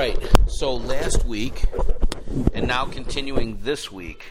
[0.00, 0.28] right.
[0.46, 1.62] So last week,
[2.54, 4.24] and now continuing this week,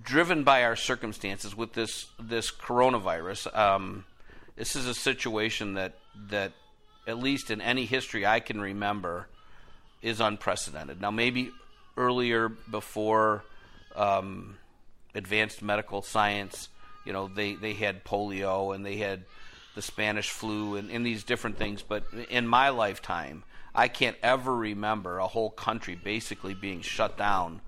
[0.00, 4.04] driven by our circumstances with this this coronavirus, um,
[4.54, 5.94] this is a situation that
[6.28, 6.52] that
[7.08, 9.26] at least in any history I can remember
[10.02, 11.00] is unprecedented.
[11.00, 11.50] Now, maybe
[11.96, 13.42] earlier before
[13.96, 14.56] um,
[15.16, 16.68] advanced medical science,
[17.04, 19.24] you know, they they had polio and they had
[19.74, 21.82] the Spanish flu and, and these different things.
[21.82, 23.44] But in my lifetime,
[23.74, 27.60] I can't ever remember a whole country basically being shut down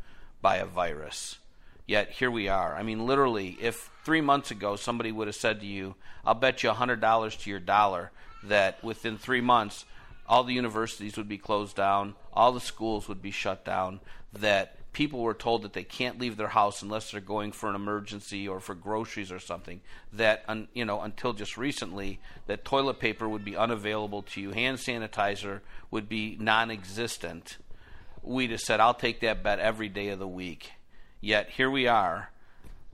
[0.43, 1.39] by a virus.
[1.87, 2.75] Yet here we are.
[2.75, 5.95] I mean, literally, if three months ago somebody would have said to you,
[6.25, 8.11] I'll bet you $100 to your dollar
[8.45, 9.85] that within three months
[10.27, 14.01] all the universities would be closed down, all the schools would be shut down,
[14.33, 17.75] that people were told that they can't leave their house unless they're going for an
[17.75, 22.99] emergency or for groceries or something that un, you know until just recently that toilet
[22.99, 24.53] paper would be unavailable to you.
[24.53, 27.59] Hand sanitizer would be non-existent.
[28.23, 30.73] We just said I'll take that bet every day of the week.
[31.21, 32.31] Yet here we are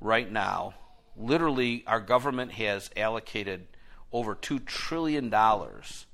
[0.01, 0.75] right now.
[1.17, 3.67] Literally our government has allocated
[4.11, 6.07] over 2 trillion dollars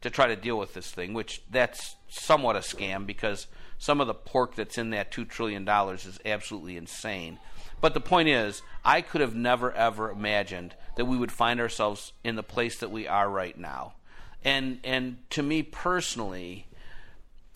[0.00, 3.46] to try to deal with this thing which that's somewhat a scam because
[3.78, 7.38] some of the pork that's in that $2 trillion is absolutely insane.
[7.80, 12.12] But the point is, I could have never ever imagined that we would find ourselves
[12.22, 13.94] in the place that we are right now.
[14.42, 16.66] And, and to me personally,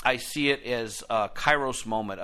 [0.05, 2.21] I see it as a kairos moment,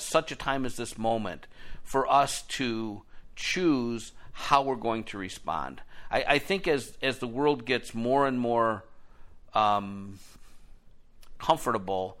[0.00, 1.46] such a time as this moment,
[1.82, 3.02] for us to
[3.36, 5.80] choose how we're going to respond.
[6.10, 8.84] I, I think as, as the world gets more and more
[9.54, 10.18] um,
[11.38, 12.18] comfortable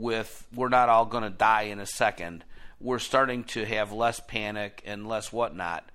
[0.00, 2.44] with we're not all going to die in a second.
[2.80, 5.88] We're starting to have less panic and less whatnot.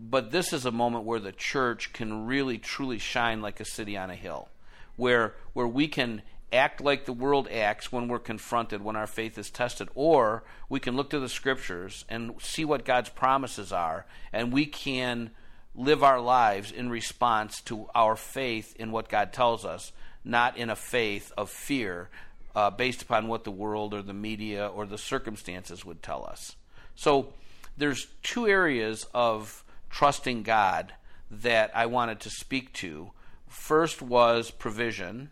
[0.00, 3.96] But this is a moment where the church can really truly shine like a city
[3.96, 4.48] on a hill,
[4.96, 9.36] where where we can act like the world acts when we're confronted, when our faith
[9.36, 14.06] is tested, or we can look to the scriptures and see what God's promises are,
[14.32, 15.30] and we can
[15.74, 19.92] live our lives in response to our faith in what God tells us,
[20.24, 22.08] not in a faith of fear
[22.54, 26.56] uh, based upon what the world or the media or the circumstances would tell us.
[26.94, 27.32] So
[27.76, 30.92] there's two areas of trusting God
[31.30, 33.12] that I wanted to speak to.
[33.46, 35.30] First was provision,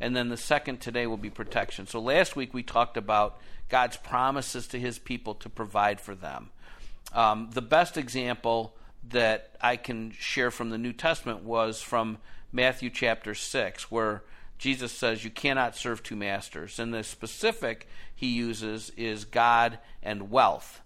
[0.00, 1.86] and then the second today will be protection.
[1.86, 6.50] So last week we talked about God's promises to his people to provide for them.
[7.12, 8.74] Um, the best example
[9.08, 12.18] that I can share from the New Testament was from
[12.52, 14.22] Matthew chapter 6, where
[14.58, 16.78] Jesus says you cannot serve two masters.
[16.78, 20.80] And the specific he uses is God and wealth.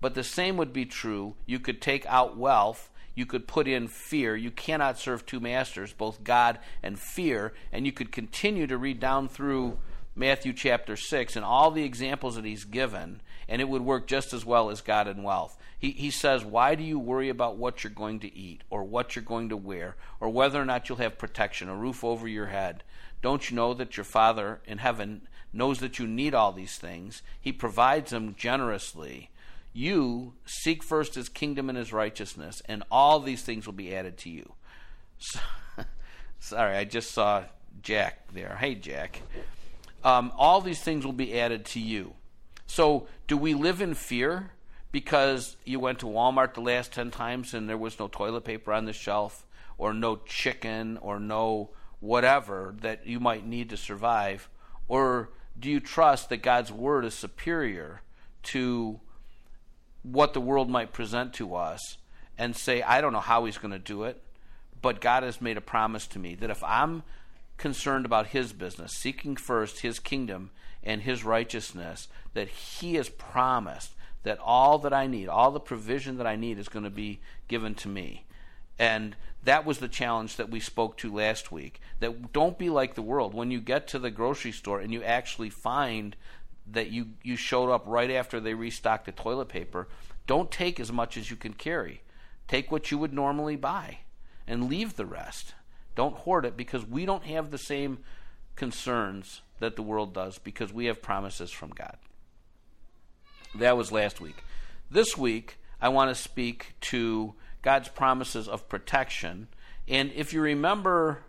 [0.00, 1.34] But the same would be true.
[1.44, 4.36] You could take out wealth, you could put in fear.
[4.36, 7.52] You cannot serve two masters, both God and fear.
[7.72, 9.78] And you could continue to read down through
[10.18, 14.32] Matthew chapter 6 and all the examples that he's given, and it would work just
[14.32, 15.56] as well as God and wealth.
[15.78, 19.14] He, he says, Why do you worry about what you're going to eat, or what
[19.14, 22.46] you're going to wear, or whether or not you'll have protection, a roof over your
[22.46, 22.82] head?
[23.20, 27.22] Don't you know that your Father in heaven knows that you need all these things?
[27.40, 29.30] He provides them generously.
[29.72, 34.16] You seek first his kingdom and his righteousness, and all these things will be added
[34.18, 34.52] to you.
[35.18, 35.40] So,
[36.38, 37.44] sorry, I just saw
[37.82, 38.56] Jack there.
[38.58, 39.22] Hey, Jack.
[40.04, 42.14] Um, all these things will be added to you.
[42.66, 44.50] So, do we live in fear
[44.92, 48.72] because you went to Walmart the last 10 times and there was no toilet paper
[48.72, 49.46] on the shelf,
[49.76, 54.48] or no chicken, or no whatever that you might need to survive?
[54.88, 58.02] Or do you trust that God's word is superior
[58.44, 59.00] to
[60.02, 61.98] what the world might present to us
[62.36, 64.22] and say, I don't know how he's going to do it,
[64.80, 67.02] but God has made a promise to me that if I'm
[67.56, 70.50] concerned about his business, seeking first his kingdom
[70.84, 73.92] and his righteousness, that he has promised
[74.22, 77.20] that all that I need, all the provision that I need is going to be
[77.48, 78.24] given to me.
[78.78, 79.16] And
[79.48, 81.80] that was the challenge that we spoke to last week.
[82.00, 83.32] That don't be like the world.
[83.32, 86.14] When you get to the grocery store and you actually find
[86.70, 89.88] that you, you showed up right after they restocked the toilet paper,
[90.26, 92.02] don't take as much as you can carry.
[92.46, 94.00] Take what you would normally buy
[94.46, 95.54] and leave the rest.
[95.94, 98.00] Don't hoard it because we don't have the same
[98.54, 101.96] concerns that the world does because we have promises from God.
[103.54, 104.44] That was last week.
[104.90, 107.32] This week, I want to speak to
[107.62, 109.48] God's promises of protection.
[109.86, 111.24] And if you remember,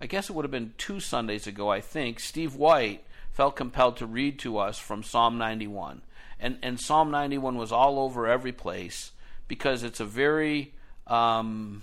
[0.00, 3.96] I guess it would have been two Sundays ago, I think, Steve White felt compelled
[3.98, 6.02] to read to us from Psalm 91.
[6.40, 9.12] And, and Psalm 91 was all over every place
[9.48, 10.74] because it's a very
[11.06, 11.82] um,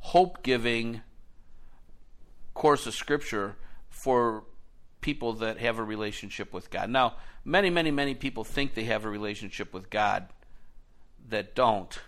[0.00, 1.02] hope giving
[2.54, 3.56] course of Scripture
[3.88, 4.44] for
[5.00, 6.90] people that have a relationship with God.
[6.90, 7.14] Now,
[7.44, 10.28] many, many, many people think they have a relationship with God
[11.28, 11.98] that don't,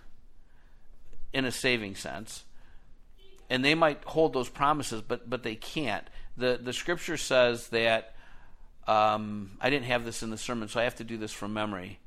[1.33, 2.45] in a saving sense.
[3.49, 6.07] And they might hold those promises, but but they can't.
[6.37, 8.15] the The Scripture says that
[8.87, 11.53] um, I didn't have this in the sermon, so I have to do this from
[11.53, 11.99] memory.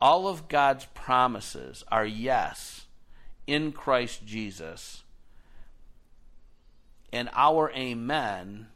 [0.00, 2.86] All of God's promises are yes
[3.46, 5.02] in Christ Jesus,
[7.12, 8.68] and our amen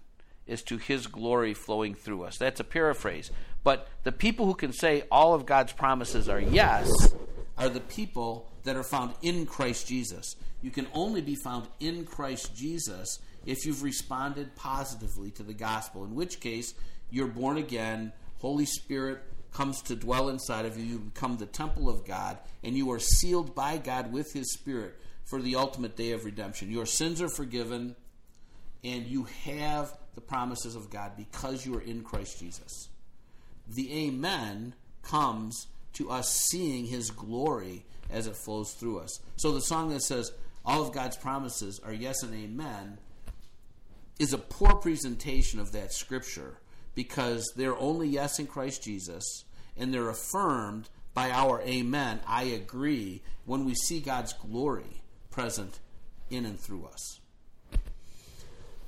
[0.46, 2.38] is to his glory flowing through us.
[2.38, 3.30] That's a paraphrase.
[3.64, 6.91] But the people who can say all of God's promises are yes
[7.56, 10.37] are the people that are found in Christ Jesus.
[10.62, 16.05] You can only be found in Christ Jesus if you've responded positively to the gospel,
[16.05, 16.75] in which case
[17.11, 19.23] you're born again, Holy Spirit
[19.53, 22.99] comes to dwell inside of you, you become the temple of God, and you are
[22.99, 24.94] sealed by God with his spirit
[25.25, 26.70] for the ultimate day of redemption.
[26.70, 27.97] Your sins are forgiven
[28.85, 32.88] and you have the promises of God because you are in Christ Jesus.
[33.67, 39.20] The Amen comes to us seeing His glory as it flows through us.
[39.37, 40.32] So the song that says,
[40.64, 42.99] All of God's promises are yes and amen,
[44.19, 46.59] is a poor presentation of that scripture
[46.94, 49.44] because they're only yes in Christ Jesus
[49.76, 55.81] and they're affirmed by our amen, I agree, when we see God's glory present
[56.31, 57.20] in and through us.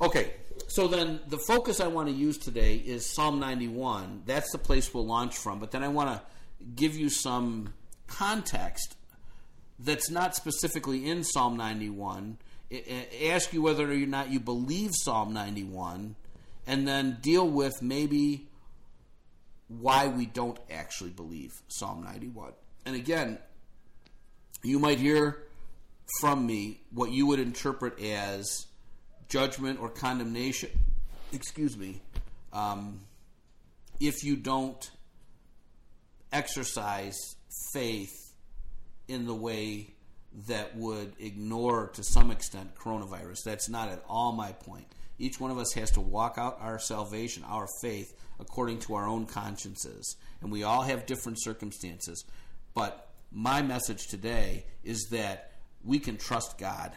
[0.05, 0.35] Okay,
[0.69, 4.25] so then the focus I want to use today is Psalm 91.
[4.27, 5.61] That's the place we'll launch from.
[5.61, 6.23] But then I want to
[6.77, 7.73] give you some
[8.07, 8.97] context
[9.79, 12.37] that's not specifically in Psalm 91.
[13.25, 16.17] ask you whether or not you believe Psalm 91,
[16.67, 18.47] and then deal with maybe
[19.69, 22.53] why we don't actually believe Psalm 91.
[22.85, 23.39] And again,
[24.63, 25.45] you might hear
[26.21, 28.67] from me what you would interpret as
[29.29, 30.71] judgment or condemnation,
[31.33, 32.01] excuse me,
[32.53, 33.01] um,
[34.01, 34.91] if you don't
[36.33, 37.17] exercise
[37.73, 38.35] faith
[39.09, 39.95] in the way
[40.49, 43.45] that would ignore to some extent coronavirus.
[43.45, 44.87] That's not at all my point.
[45.17, 49.07] Each one of us has to walk out our salvation, our faith, according to our
[49.07, 50.17] own consciences.
[50.41, 52.25] And we all have different circumstances.
[52.75, 55.53] But my message today is that
[55.85, 56.93] we can trust God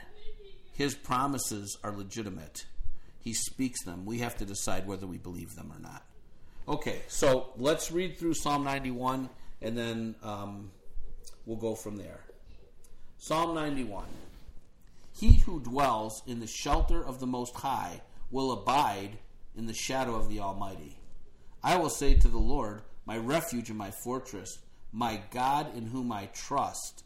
[0.78, 2.68] his promises are legitimate.
[3.20, 4.06] He speaks them.
[4.06, 6.06] We have to decide whether we believe them or not.
[6.68, 9.28] Okay, so let's read through Psalm 91
[9.60, 10.70] and then um,
[11.48, 12.20] we'll go from there.
[13.18, 14.06] Psalm 91
[15.20, 19.18] He who dwells in the shelter of the Most High will abide
[19.58, 21.00] in the shadow of the Almighty.
[21.64, 24.60] I will say to the Lord, my refuge and my fortress,
[24.92, 27.04] my God in whom I trust.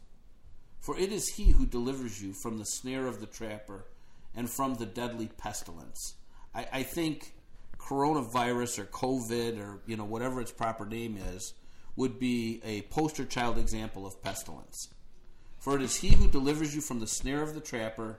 [0.82, 3.86] For it is he who delivers you from the snare of the trapper
[4.34, 6.16] and from the deadly pestilence.
[6.52, 7.34] I, I think
[7.78, 11.54] coronavirus or COVID or you know whatever its proper name is
[11.94, 14.88] would be a poster child example of pestilence.
[15.58, 18.18] For it is he who delivers you from the snare of the trapper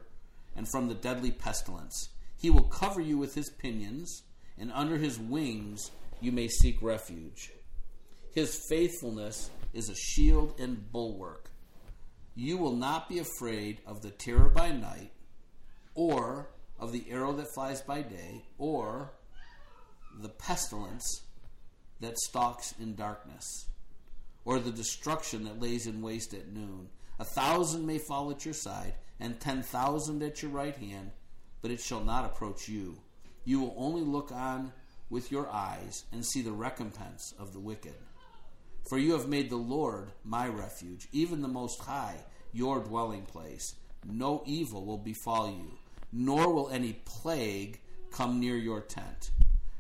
[0.56, 2.10] and from the deadly pestilence.
[2.38, 4.24] He will cover you with his pinions,
[4.58, 7.52] and under his wings you may seek refuge.
[8.34, 11.50] His faithfulness is a shield and bulwark.
[12.36, 15.12] You will not be afraid of the terror by night,
[15.94, 16.50] or
[16.80, 19.12] of the arrow that flies by day, or
[20.20, 21.24] the pestilence
[22.00, 23.68] that stalks in darkness,
[24.46, 26.90] or the destruction that lays in waste at noon.
[27.20, 31.12] A thousand may fall at your side, and ten thousand at your right hand,
[31.62, 32.98] but it shall not approach you.
[33.46, 34.74] You will only look on
[35.10, 37.94] with your eyes and see the recompense of the wicked.
[38.88, 42.18] For you have made the Lord my refuge, even the Most High,
[42.52, 43.76] your dwelling place.
[44.06, 45.78] No evil will befall you,
[46.12, 47.80] nor will any plague
[48.12, 49.32] come near your tent.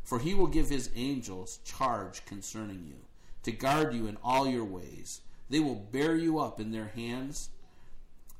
[0.03, 2.95] For he will give his angels charge concerning you,
[3.43, 5.21] to guard you in all your ways.
[5.49, 7.49] They will bear you up in their hands,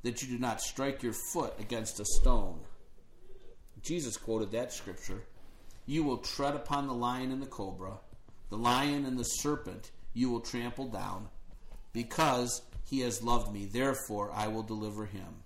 [0.02, 2.60] that you do not strike your foot against a stone.
[3.82, 5.22] Jesus quoted that scripture.
[5.86, 7.98] You will tread upon the lion and the cobra,
[8.48, 11.28] the lion and the serpent you will trample down,
[11.92, 15.42] because he has loved me, therefore I will deliver him.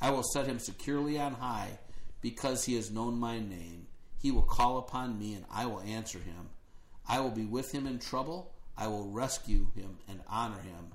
[0.00, 1.78] I will set him securely on high,
[2.20, 3.86] because he has known my name.
[4.20, 6.50] He will call upon me, and I will answer him.
[7.08, 8.52] I will be with him in trouble.
[8.76, 10.92] I will rescue him and honor him.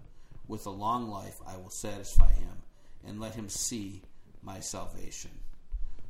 [0.47, 2.63] With a long life I will satisfy him
[3.05, 4.01] and let him see
[4.41, 5.31] my salvation.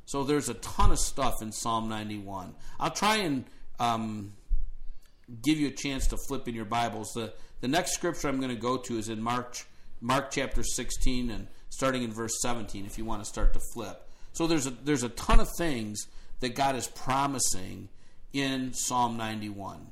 [0.06, 2.56] So there's a ton of stuff in Psalm 91.
[2.80, 3.46] I'll try and
[3.80, 4.34] um,
[5.42, 7.12] give you a chance to flip in your Bibles.
[7.14, 9.58] The, the next scripture I'm going to go to is in Mark,
[10.02, 14.10] Mark chapter 16 and starting in verse 17 if you want to start to flip.
[14.34, 16.08] So there's a there's a ton of things
[16.40, 17.90] that God is promising
[18.34, 19.92] in Psalm 91.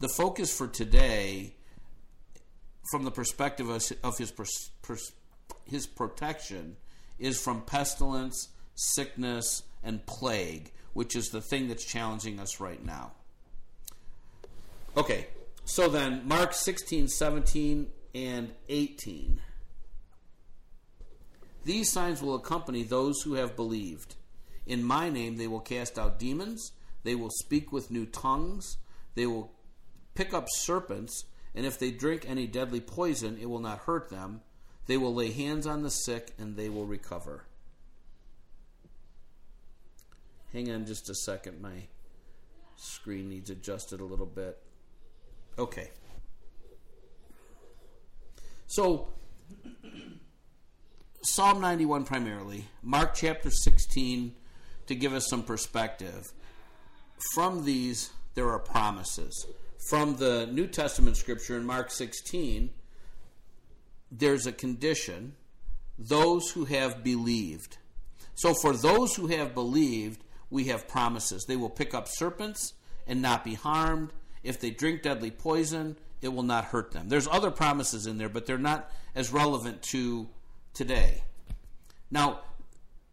[0.00, 1.54] The focus for today,
[2.90, 5.12] from the perspective of, of his pers, pers,
[5.64, 6.76] his protection,
[7.18, 13.12] is from pestilence, sickness, and plague, which is the thing that's challenging us right now.
[14.94, 15.28] Okay,
[15.64, 19.40] so then Mark 16, 17, and 18.
[21.64, 24.16] These signs will accompany those who have believed.
[24.66, 26.72] In my name they will cast out demons,
[27.04, 28.76] they will speak with new tongues,
[29.14, 29.52] they will
[30.14, 34.42] pick up serpents, and if they drink any deadly poison, it will not hurt them.
[34.86, 37.46] They will lay hands on the sick, and they will recover.
[40.52, 41.62] Hang on just a second.
[41.62, 41.84] My
[42.76, 44.62] screen needs adjusted a little bit.
[45.58, 45.90] Okay.
[48.66, 49.08] So,
[51.22, 54.34] Psalm 91 primarily, Mark chapter 16
[54.86, 56.32] to give us some perspective.
[57.34, 59.46] From these, there are promises.
[59.88, 62.70] From the New Testament scripture in Mark 16,
[64.10, 65.34] there's a condition
[65.98, 67.76] those who have believed.
[68.34, 71.44] So, for those who have believed, we have promises.
[71.46, 72.74] They will pick up serpents
[73.06, 74.12] and not be harmed.
[74.42, 77.08] If they drink deadly poison, it will not hurt them.
[77.08, 80.28] There's other promises in there, but they're not as relevant to
[80.74, 81.22] today.
[82.10, 82.40] Now,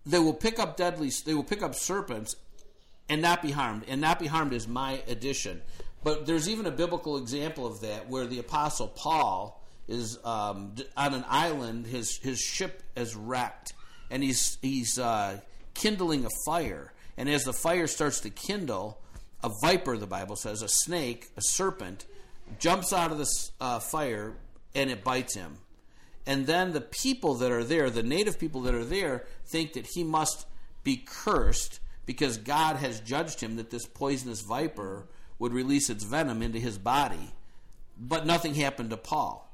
[0.06, 2.36] they will pick up deadly they will pick up serpents
[3.10, 3.84] and not be harmed.
[3.88, 5.62] And not be harmed is my addition.
[6.04, 11.14] But there's even a biblical example of that where the apostle Paul is um, on
[11.14, 11.88] an island.
[11.88, 13.74] His his ship is wrecked,
[14.10, 15.40] and he's he's uh,
[15.74, 16.94] kindling a fire.
[17.18, 19.02] And as the fire starts to kindle,
[19.44, 22.06] a viper, the Bible says, a snake, a serpent,
[22.60, 23.30] jumps out of the
[23.62, 24.34] uh, fire
[24.76, 25.58] and it bites him.
[26.26, 29.88] And then the people that are there, the native people that are there, think that
[29.94, 30.46] he must
[30.84, 36.42] be cursed because God has judged him that this poisonous viper would release its venom
[36.42, 37.34] into his body.
[37.98, 39.50] But nothing happened to Paul.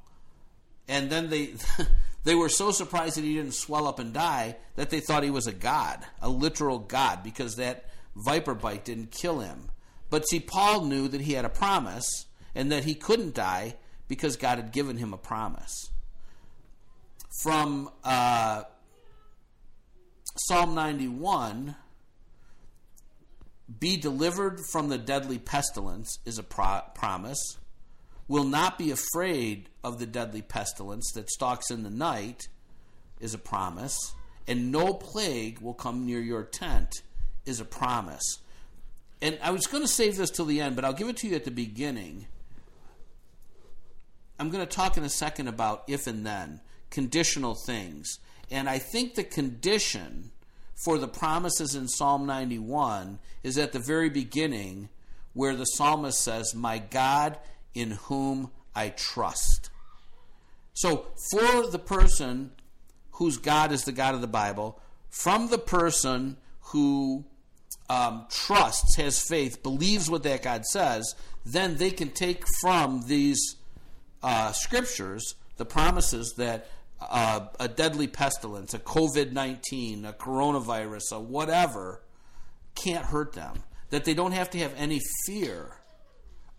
[0.87, 1.53] And then they
[2.23, 5.31] they were so surprised that he didn't swell up and die that they thought he
[5.31, 9.69] was a god, a literal god because that viper bite didn't kill him.
[10.09, 13.75] But see Paul knew that he had a promise and that he couldn't die
[14.07, 15.89] because God had given him a promise.
[17.41, 18.63] From uh,
[20.37, 21.75] Psalm 91,
[23.79, 27.57] be delivered from the deadly pestilence is a pro- promise.
[28.27, 32.47] Will not be afraid of the deadly pestilence that stalks in the night
[33.19, 33.97] is a promise.
[34.47, 36.89] And no plague will come near your tent
[37.45, 38.39] is a promise.
[39.25, 41.27] And I was going to save this till the end, but I'll give it to
[41.27, 42.27] you at the beginning.
[44.37, 48.19] I'm going to talk in a second about if and then, conditional things.
[48.51, 50.29] And I think the condition
[50.75, 54.89] for the promises in Psalm 91 is at the very beginning
[55.33, 57.39] where the psalmist says, My God
[57.73, 59.71] in whom I trust.
[60.75, 62.51] So, for the person
[63.13, 64.79] whose God is the God of the Bible,
[65.09, 67.25] from the person who
[67.89, 71.15] um, trusts, has faith, believes what that God says,
[71.45, 73.57] then they can take from these
[74.23, 76.67] uh, scriptures the promises that
[76.99, 82.01] uh, a deadly pestilence, a COVID 19, a coronavirus, a whatever,
[82.73, 83.63] can't hurt them.
[83.91, 85.77] That they don't have to have any fear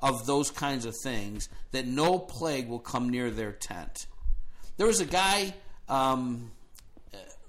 [0.00, 4.06] of those kinds of things, that no plague will come near their tent.
[4.76, 5.54] There was a guy
[5.88, 6.50] um,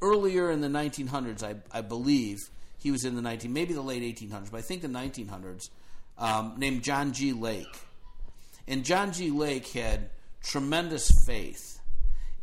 [0.02, 2.38] earlier in the 1900s, I, I, believe,
[2.88, 5.70] he was in the 19, maybe the late 1800s, but I think the 1900s,
[6.18, 7.34] um, named John G.
[7.34, 7.68] Lake.
[8.66, 9.30] And John G.
[9.30, 10.10] Lake had
[10.42, 11.82] tremendous faith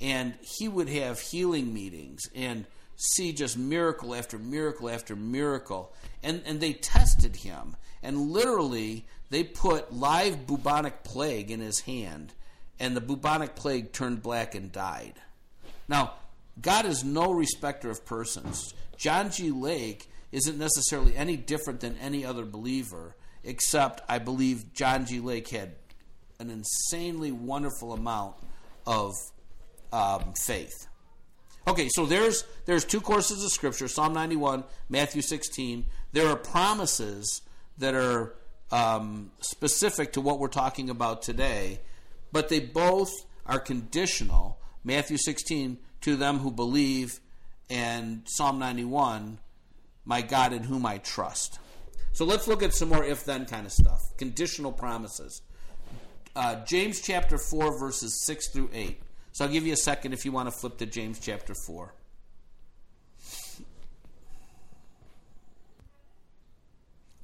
[0.02, 5.94] and he would have healing meetings and see just miracle after miracle after miracle.
[6.22, 7.74] And, and they tested him.
[8.02, 12.34] And literally, they put live bubonic plague in his hand,
[12.78, 15.14] and the bubonic plague turned black and died.
[15.88, 16.16] Now,
[16.60, 18.74] God is no respecter of persons.
[18.98, 19.50] John G.
[19.50, 23.14] Lake isn't necessarily any different than any other believer,
[23.44, 25.20] except I believe John G.
[25.20, 25.76] Lake had
[26.40, 28.34] an insanely wonderful amount
[28.84, 29.12] of
[29.92, 30.88] um, faith.
[31.68, 35.86] Okay, so there's there's two courses of scripture: Psalm 91, Matthew 16.
[36.12, 37.42] There are promises
[37.78, 38.34] that are
[38.72, 41.80] um, specific to what we're talking about today,
[42.32, 43.12] but they both
[43.46, 44.58] are conditional.
[44.82, 47.20] Matthew 16 to them who believe,
[47.70, 49.38] and Psalm 91,
[50.04, 51.58] my God in whom I trust.
[52.12, 54.16] So let's look at some more if then kind of stuff.
[54.16, 55.42] Conditional promises.
[56.36, 59.00] Uh, James chapter 4, verses 6 through 8.
[59.32, 61.94] So I'll give you a second if you want to flip to James chapter 4.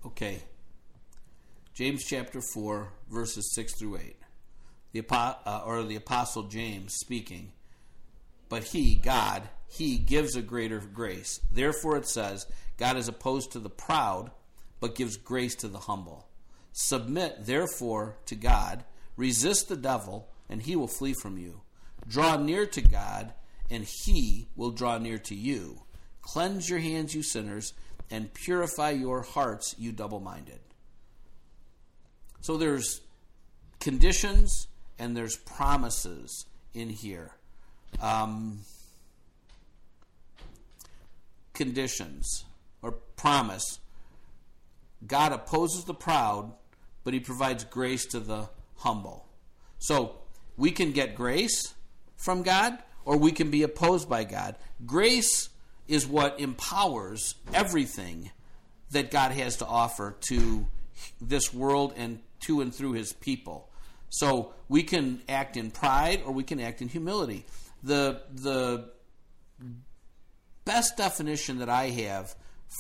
[0.06, 0.42] Okay.
[1.74, 4.16] James chapter 4, verses 6 through 8.
[4.92, 7.52] The, uh, or the apostle James speaking.
[8.50, 11.40] But he, God, he gives a greater grace.
[11.50, 14.30] Therefore it says, God is opposed to the proud,
[14.80, 16.28] but gives grace to the humble.
[16.72, 18.84] Submit, therefore, to God.
[19.16, 21.62] Resist the devil, and he will flee from you.
[22.06, 23.32] Draw near to God,
[23.70, 25.82] and he will draw near to you.
[26.22, 27.72] Cleanse your hands, you sinners,
[28.10, 30.60] and purify your hearts, you double minded.
[32.40, 33.02] So there's
[33.78, 34.66] conditions
[34.98, 37.32] and there's promises in here.
[37.98, 38.60] Um,
[41.60, 42.44] conditions
[42.80, 43.80] or promise.
[45.06, 46.52] God opposes the proud,
[47.04, 49.26] but he provides grace to the humble.
[49.78, 50.16] So
[50.56, 51.74] we can get grace
[52.16, 54.56] from God or we can be opposed by God.
[54.86, 55.50] Grace
[55.86, 58.30] is what empowers everything
[58.92, 60.66] that God has to offer to
[61.20, 63.68] this world and to and through his people.
[64.08, 67.44] So we can act in pride or we can act in humility.
[67.82, 68.90] The the
[70.64, 72.34] best definition that I have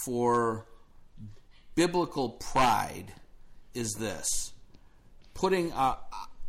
[0.04, 0.66] for
[1.74, 3.12] biblical pride
[3.74, 4.52] is this.
[5.34, 5.96] Putting uh,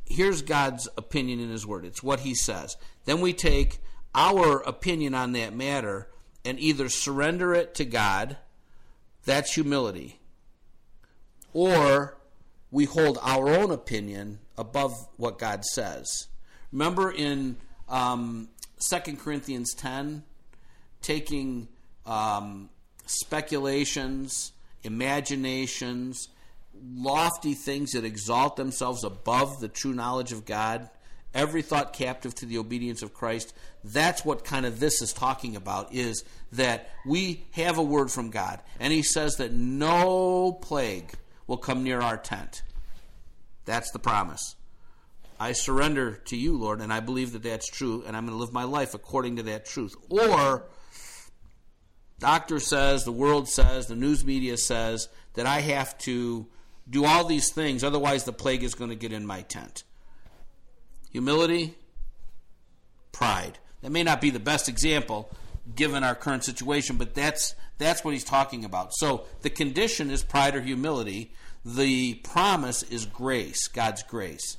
[0.05, 1.85] here's God's opinion in his word.
[1.85, 2.77] It's what he says.
[3.05, 3.79] Then we take
[4.13, 6.09] our opinion on that matter
[6.43, 8.37] and either surrender it to God,
[9.25, 10.19] that's humility,
[11.53, 12.17] or
[12.71, 16.27] we hold our own opinion above what God says.
[16.71, 17.57] Remember in
[17.91, 18.49] um,
[18.89, 20.23] 2 Corinthians 10,
[21.01, 21.67] taking
[22.05, 22.69] um,
[23.05, 26.29] speculations, imaginations,
[26.95, 30.89] lofty things that exalt themselves above the true knowledge of God
[31.33, 33.53] every thought captive to the obedience of Christ.
[33.83, 38.29] That's what kind of this is talking about is that we have a word from
[38.29, 41.13] God and he says that no plague
[41.47, 42.63] will come near our tent.
[43.65, 44.55] That's the promise.
[45.41, 48.39] I surrender to you, Lord, and I believe that that's true and I'm going to
[48.39, 49.95] live my life according to that truth.
[50.07, 50.67] Or
[52.19, 56.45] doctor says, the world says, the news media says that I have to
[56.87, 59.83] do all these things otherwise the plague is going to get in my tent
[61.09, 61.75] humility,
[63.11, 63.57] pride.
[63.81, 65.29] That may not be the best example
[65.75, 68.93] given our current situation, but that's that's what he's talking about.
[68.93, 71.33] So the condition is pride or humility.
[71.65, 74.57] The promise is grace, God's grace.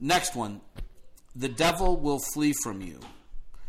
[0.00, 0.60] Next one,
[1.34, 3.00] the devil will flee from you.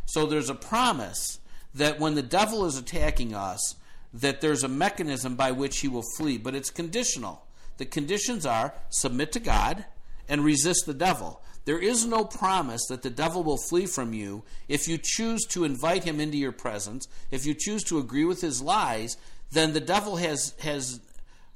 [0.06, 1.40] So there's a promise
[1.74, 3.76] that when the devil is attacking us,
[4.14, 7.46] that there's a mechanism by which he will flee, but it's conditional.
[7.78, 9.86] The conditions are submit to God
[10.28, 11.42] and resist the devil.
[11.66, 15.64] There is no promise that the devil will flee from you if you choose to
[15.64, 17.08] invite him into your presence.
[17.30, 19.18] If you choose to agree with his lies,
[19.52, 21.00] then the devil has has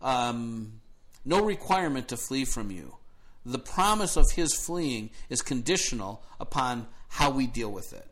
[0.01, 0.73] um,
[1.25, 2.97] no requirement to flee from you.
[3.45, 8.07] The promise of his fleeing is conditional upon how we deal with it.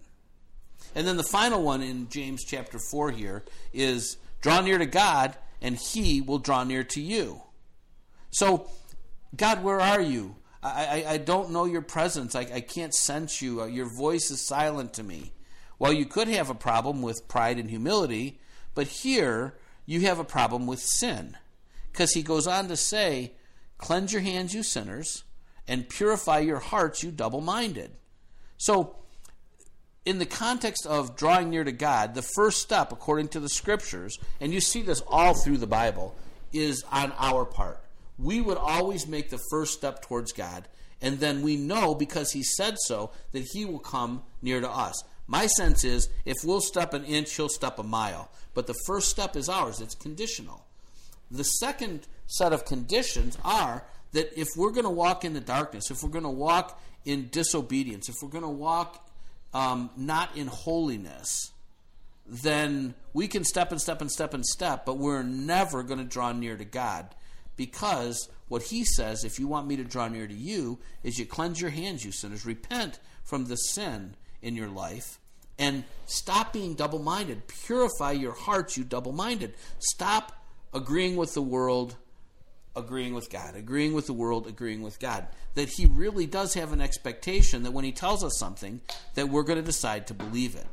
[0.94, 5.36] And then the final one in James chapter 4 here is draw near to God,
[5.62, 7.42] and he will draw near to you.
[8.32, 8.70] So,
[9.36, 10.36] God, where are you?
[10.62, 12.36] I, I, I don't know your presence.
[12.36, 13.62] I, I can't sense you.
[13.62, 15.32] Uh, your voice is silent to me.
[15.80, 18.40] Well, you could have a problem with pride and humility,
[18.76, 21.38] but here you have a problem with sin.
[21.92, 23.34] Because he goes on to say,
[23.82, 25.26] Cleanse your hands, you sinners,
[25.68, 27.92] and purify your hearts, you double minded.
[28.58, 28.96] So,
[30.06, 34.18] in the context of drawing near to God, the first step, according to the scriptures,
[34.40, 36.16] and you see this all through the Bible,
[36.54, 37.82] is on our part
[38.22, 40.68] we would always make the first step towards God,
[41.02, 45.04] and then we know because He said so that He will come near to us.
[45.28, 48.30] My sense is if we'll step an inch, He'll step a mile.
[48.54, 50.66] But the first step is ours, it's conditional.
[51.32, 55.92] The second set of conditions are that if we're going to walk in the darkness,
[55.92, 59.10] if we're going to walk in disobedience, if we're going to walk
[59.54, 61.52] um, not in holiness,
[62.28, 66.06] then we can step and step and step and step, but we're never going to
[66.06, 67.14] draw near to God
[67.58, 71.26] because what he says, if you want me to draw near to you, is you
[71.26, 72.46] cleanse your hands, you sinners.
[72.46, 75.20] Repent from the sin in your life
[75.60, 77.48] and stop being double minded.
[77.48, 79.54] Purify your hearts, you double minded.
[79.80, 80.34] Stop
[80.74, 81.96] agreeing with the world,
[82.76, 83.56] agreeing with God.
[83.56, 85.28] Agreeing with the world, agreeing with God.
[85.56, 88.82] That he really does have an expectation that when he tells us something,
[89.16, 90.68] that we're going to decide to believe it.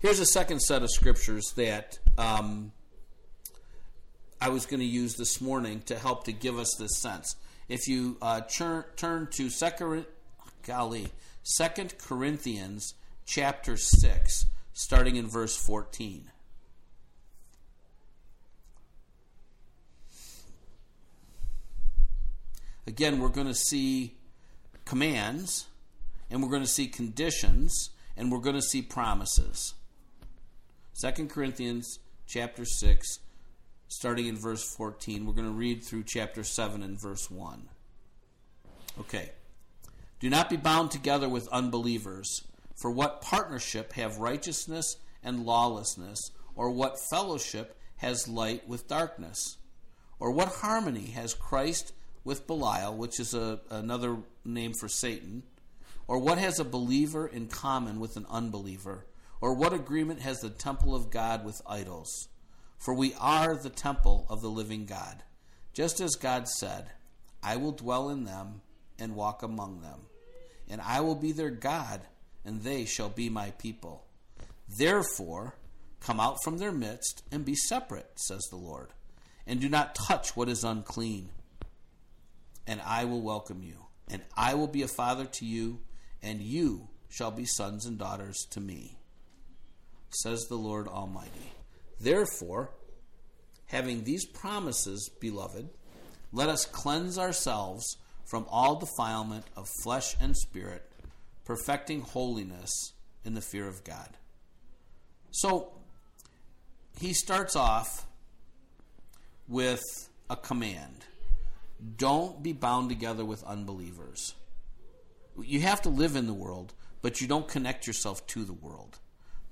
[0.00, 2.72] Here's a second set of scriptures that um,
[4.40, 7.36] I was going to use this morning to help to give us this sense.
[7.68, 10.06] If you uh, turn, turn to second,
[10.66, 11.08] golly,
[11.42, 12.94] Second Corinthians
[13.26, 16.29] chapter 6, starting in verse 14.
[22.86, 24.16] Again, we're going to see
[24.84, 25.66] commands,
[26.30, 29.74] and we're going to see conditions, and we're going to see promises.
[31.00, 33.18] 2 Corinthians chapter 6,
[33.88, 35.26] starting in verse 14.
[35.26, 37.68] We're going to read through chapter 7 and verse 1.
[39.00, 39.30] Okay.
[40.20, 42.42] Do not be bound together with unbelievers.
[42.76, 49.58] For what partnership have righteousness and lawlessness, or what fellowship has light with darkness?
[50.18, 51.92] Or what harmony has Christ
[52.24, 55.42] with Belial, which is a, another name for Satan?
[56.06, 59.06] Or what has a believer in common with an unbeliever?
[59.40, 62.28] Or what agreement has the temple of God with idols?
[62.78, 65.22] For we are the temple of the living God.
[65.72, 66.86] Just as God said,
[67.42, 68.62] I will dwell in them
[68.98, 70.00] and walk among them,
[70.68, 72.02] and I will be their God
[72.44, 74.04] and they shall be my people.
[74.68, 75.54] Therefore,
[76.00, 78.88] come out from their midst and be separate, says the Lord,
[79.46, 81.28] and do not touch what is unclean.
[82.66, 85.80] And I will welcome you, and I will be a father to you,
[86.22, 88.98] and you shall be sons and daughters to me,
[90.10, 91.52] says the Lord Almighty.
[92.00, 92.70] Therefore,
[93.66, 95.68] having these promises, beloved,
[96.32, 100.90] let us cleanse ourselves from all defilement of flesh and spirit
[101.50, 102.92] perfecting holiness
[103.24, 104.08] in the fear of God.
[105.32, 105.72] So
[107.00, 108.06] he starts off
[109.48, 109.82] with
[110.28, 111.06] a command
[111.96, 114.34] don't be bound together with unbelievers.
[115.40, 118.98] You have to live in the world, but you don't connect yourself to the world.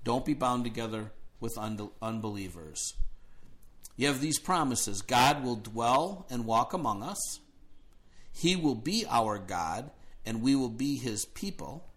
[0.05, 1.59] Don't be bound together with
[2.03, 2.95] unbelievers.
[3.97, 7.41] You have these promises God will dwell and walk among us,
[8.33, 9.91] He will be our God,
[10.27, 11.89] and we will be His people.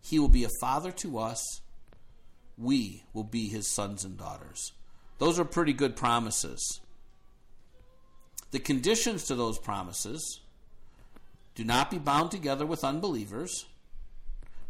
[0.00, 1.60] He will be a father to us.
[2.56, 4.72] We will be his sons and daughters.
[5.18, 6.80] Those are pretty good promises.
[8.50, 10.40] The conditions to those promises
[11.54, 13.66] do not be bound together with unbelievers,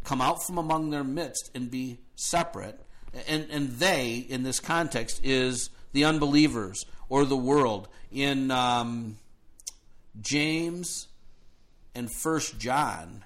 [0.05, 2.81] come out from among their midst and be separate.
[3.27, 7.89] And, and they, in this context, is the unbelievers or the world.
[8.11, 9.19] In um,
[10.21, 11.09] James
[11.95, 13.25] and First John,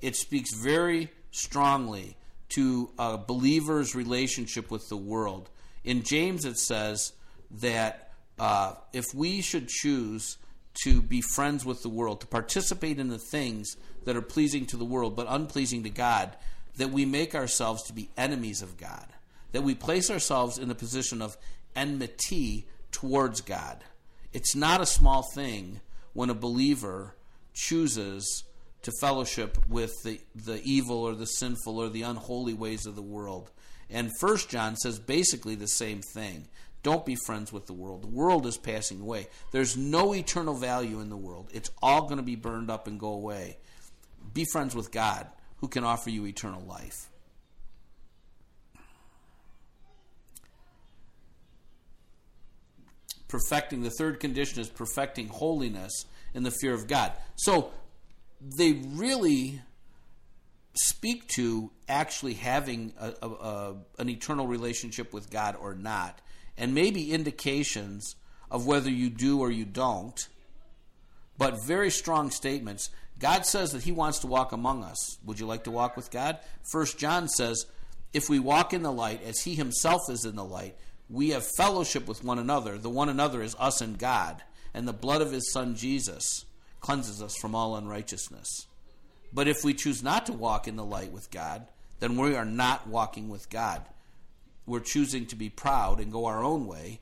[0.00, 2.16] it speaks very strongly
[2.50, 5.50] to a believer's relationship with the world.
[5.82, 7.12] In James, it says
[7.50, 8.03] that
[8.38, 10.38] uh, if we should choose
[10.82, 14.76] to be friends with the world, to participate in the things that are pleasing to
[14.76, 16.36] the world but unpleasing to God,
[16.76, 19.06] that we make ourselves to be enemies of God,
[19.52, 21.36] that we place ourselves in the position of
[21.76, 23.84] enmity towards God.
[24.32, 25.80] It's not a small thing
[26.12, 27.14] when a believer
[27.52, 28.44] chooses
[28.82, 33.02] to fellowship with the, the evil or the sinful or the unholy ways of the
[33.02, 33.50] world.
[33.88, 36.48] And First John says basically the same thing.
[36.84, 38.02] Don't be friends with the world.
[38.02, 39.28] The world is passing away.
[39.52, 41.48] There's no eternal value in the world.
[41.52, 43.56] It's all going to be burned up and go away.
[44.34, 47.08] Be friends with God, who can offer you eternal life.
[53.28, 57.12] Perfecting, the third condition is perfecting holiness in the fear of God.
[57.34, 57.72] So,
[58.58, 59.62] they really
[60.74, 66.20] speak to actually having a, a, a, an eternal relationship with God or not,
[66.56, 68.16] and maybe indications
[68.50, 70.28] of whether you do or you don't,
[71.36, 72.90] but very strong statements.
[73.18, 75.18] God says that He wants to walk among us.
[75.24, 76.38] Would you like to walk with God?
[76.62, 77.66] First John says,
[78.12, 80.76] if we walk in the light as He Himself is in the light,
[81.10, 82.78] we have fellowship with one another.
[82.78, 86.44] The one another is us and God, and the blood of His Son Jesus
[86.80, 88.66] cleanses us from all unrighteousness.
[89.32, 91.66] But if we choose not to walk in the light with God,
[91.98, 93.82] then we are not walking with God.
[94.66, 97.00] We're choosing to be proud and go our own way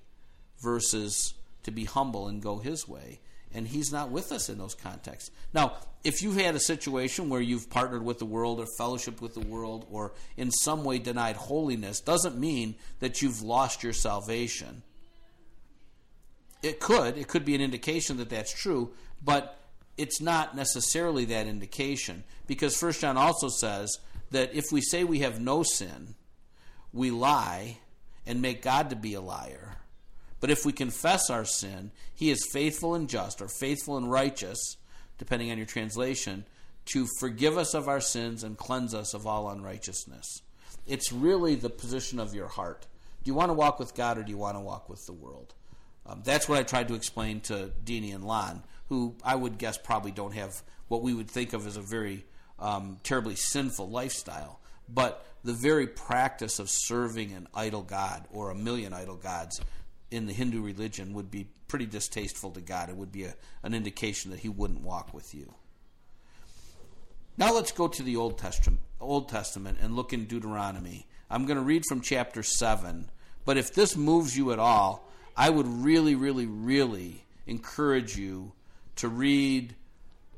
[0.61, 3.21] versus to be humble and go His way.
[3.55, 5.31] And He's not with us in those contexts.
[5.53, 9.35] Now, if you've had a situation where you've partnered with the world or fellowship with
[9.35, 14.83] the world or in some way denied holiness, doesn't mean that you've lost your salvation.
[16.63, 17.19] It could.
[17.19, 19.59] It could be an indication that that's true, but
[19.97, 23.99] it's not necessarily that indication because First John also says
[24.31, 26.15] that if we say we have no sin,
[26.93, 27.79] we lie
[28.27, 29.77] and make God to be a liar.
[30.41, 34.77] But if we confess our sin, he is faithful and just, or faithful and righteous,
[35.19, 36.45] depending on your translation,
[36.87, 40.43] to forgive us of our sins and cleanse us of all unrighteousness.
[40.87, 42.87] It's really the position of your heart.
[43.23, 45.13] Do you want to walk with God or do you want to walk with the
[45.13, 45.55] world?
[46.05, 49.79] Um, that's what I tried to explain to Deanie and Lon who I would guess
[49.79, 52.27] probably don't have what we would think of as a very
[52.59, 54.61] um, terribly sinful lifestyle.
[54.87, 59.61] But the very practice of serving an idol god or a million idol gods
[60.11, 62.91] in the Hindu religion would be pretty distasteful to God.
[62.91, 65.55] It would be a, an indication that He wouldn't walk with you.
[67.39, 71.07] Now let's go to the Old Testament, Old Testament and look in Deuteronomy.
[71.31, 73.09] I'm going to read from chapter 7,
[73.47, 78.53] but if this moves you at all, I would really, really, really encourage you
[78.97, 79.75] to read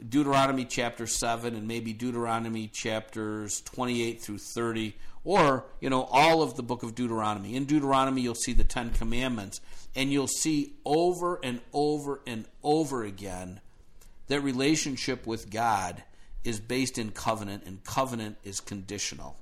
[0.07, 6.57] Deuteronomy chapter 7 and maybe Deuteronomy chapters 28 through 30 or, you know, all of
[6.57, 7.57] the book of Deuteronomy.
[7.57, 9.61] In Deuteronomy you'll see the 10 commandments
[9.95, 13.61] and you'll see over and over and over again
[14.27, 16.03] that relationship with God
[16.43, 19.37] is based in covenant and covenant is conditional.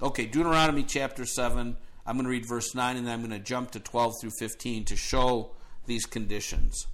[0.00, 3.44] Okay, Deuteronomy chapter 7, I'm going to read verse 9 and then I'm going to
[3.44, 5.50] jump to 12 through 15 to show
[5.86, 6.86] these conditions.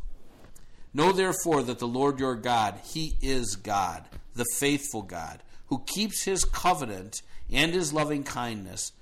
[0.94, 4.04] Know therefore that the Lord your God, He is God,
[4.34, 7.20] the faithful God, who keeps His covenant
[7.52, 8.92] and His loving kindness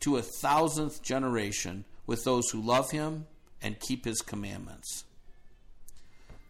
[0.00, 3.26] to a thousandth generation with those who love Him
[3.60, 5.04] and keep His commandments.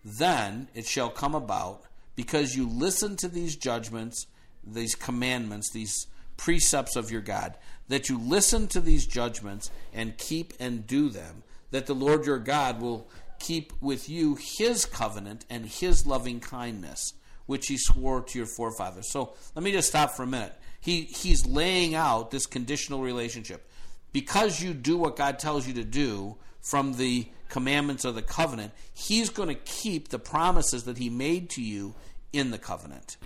[0.05, 1.83] Then it shall come about,
[2.15, 4.27] because you listen to these judgments,
[4.65, 7.57] these commandments, these precepts of your God,
[7.89, 12.39] that you listen to these judgments and keep and do them, that the Lord your
[12.39, 17.13] God will keep with you his covenant and his loving kindness,
[17.47, 19.11] which he swore to your forefathers.
[19.11, 20.53] So let me just stop for a minute.
[20.81, 23.69] He, he's laying out this conditional relationship.
[24.13, 28.73] Because you do what God tells you to do from the commandments of the covenant,
[28.93, 31.95] he's going to keep the promises that he made to you
[32.33, 33.17] in the covenant.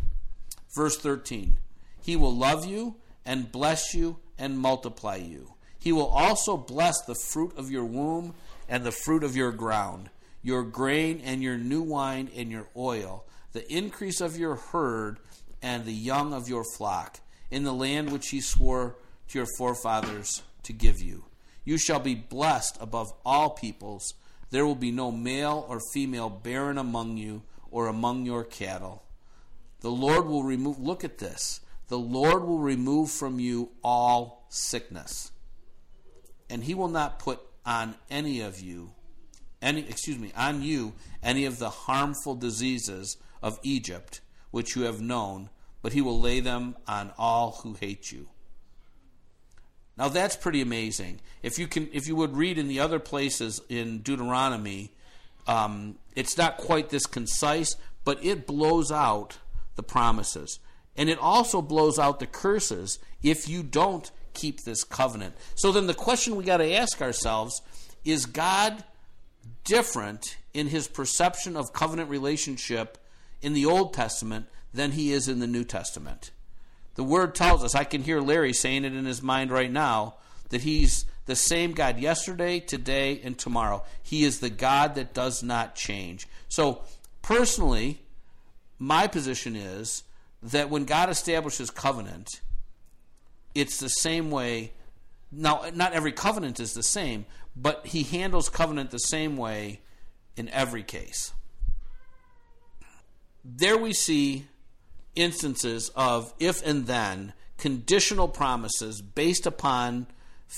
[0.74, 1.58] Verse 13
[2.02, 5.54] He will love you and bless you and multiply you.
[5.78, 8.34] He will also bless the fruit of your womb
[8.70, 10.08] and the fruit of your ground,
[10.42, 15.18] your grain and your new wine and your oil, the increase of your herd
[15.60, 17.18] and the young of your flock,
[17.50, 18.94] in the land which he swore
[19.28, 21.24] to your forefathers to give you.
[21.64, 24.14] You shall be blessed above all peoples.
[24.50, 29.02] There will be no male or female barren among you or among your cattle.
[29.80, 31.60] The Lord will remove, look at this.
[31.88, 35.32] The Lord will remove from you all sickness.
[36.48, 38.90] And he will not put on any of you,
[39.62, 45.00] any excuse me, on you any of the harmful diseases of Egypt which you have
[45.00, 45.48] known,
[45.80, 48.28] but he will lay them on all who hate you.
[49.96, 51.20] Now that's pretty amazing.
[51.44, 54.90] If you can, if you would read in the other places in Deuteronomy,
[55.46, 59.38] um, it's not quite this concise, but it blows out
[59.76, 60.58] the promises,
[60.96, 65.34] and it also blows out the curses if you don't keep this covenant.
[65.54, 67.62] So then the question we got to ask ourselves
[68.04, 68.84] is God
[69.64, 72.98] different in his perception of covenant relationship
[73.42, 76.30] in the Old Testament than he is in the New Testament?
[76.94, 80.14] The word tells us, I can hear Larry saying it in his mind right now,
[80.50, 83.84] that he's the same God yesterday, today, and tomorrow.
[84.02, 86.26] He is the God that does not change.
[86.48, 86.82] So,
[87.22, 88.02] personally,
[88.78, 90.02] my position is
[90.42, 92.40] that when God establishes covenant,
[93.54, 94.72] it's the same way.
[95.32, 99.80] Now, not every covenant is the same, but he handles covenant the same way
[100.36, 101.32] in every case.
[103.44, 104.46] There we see
[105.14, 110.06] instances of if and then conditional promises based upon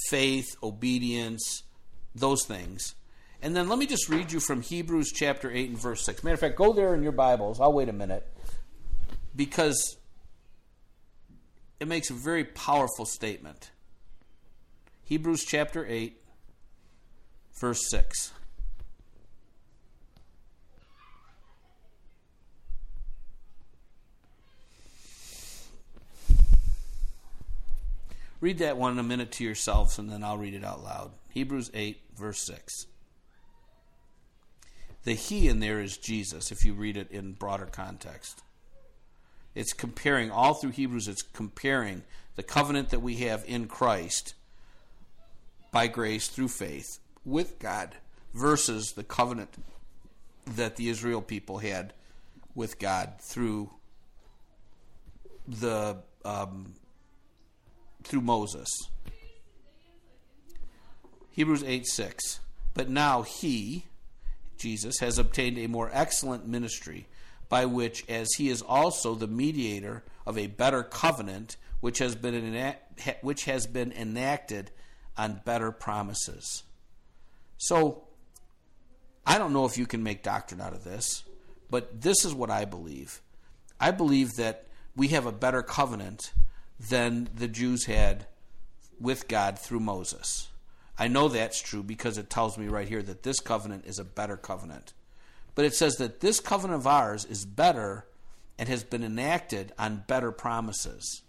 [0.09, 1.63] faith, obedience,
[2.15, 2.95] those things.
[3.43, 6.23] And then let me just read you from Hebrews chapter 8 and verse 6.
[6.23, 7.61] Matter of fact, go there in your Bibles.
[7.61, 8.27] I'll wait a minute.
[9.35, 9.97] Because
[11.83, 13.73] it makes a very powerful statement.
[15.03, 16.17] Hebrews chapter 8,
[17.59, 18.33] verse 6.
[28.41, 31.11] Read that one in a minute to yourselves, and then I'll read it out loud.
[31.31, 32.87] Hebrews 8, verse 6.
[35.03, 38.41] The he in there is Jesus, if you read it in broader context.
[39.55, 42.03] It's comparing, all through Hebrews, it's comparing
[42.37, 44.35] the covenant that we have in Christ
[45.71, 47.97] by grace through faith with God
[48.35, 49.51] versus the covenant
[50.47, 51.93] that the Israel people had
[52.55, 53.71] with God through
[55.47, 56.75] the um,
[58.05, 58.69] through Moses.
[61.31, 62.41] Hebrews 8 6.
[62.75, 63.85] But now he,
[64.57, 67.07] Jesus, has obtained a more excellent ministry
[67.53, 72.33] by which, as he is also the mediator of a better covenant, which has been
[72.33, 74.71] enact, which has been enacted
[75.19, 76.63] on better promises.
[77.59, 78.05] So,
[79.27, 81.25] I don't know if you can make doctrine out of this,
[81.69, 83.21] but this is what I believe.
[83.79, 86.33] I believe that we have a better covenant
[86.81, 88.29] than the Jews had
[88.99, 90.49] with God through Moses.
[90.99, 94.05] I know that's true because it tells me right here that this covenant is a
[94.05, 94.95] better covenant.
[95.55, 98.07] But it says that this covenant of ours is better
[98.59, 101.23] and has been enacted on better promises.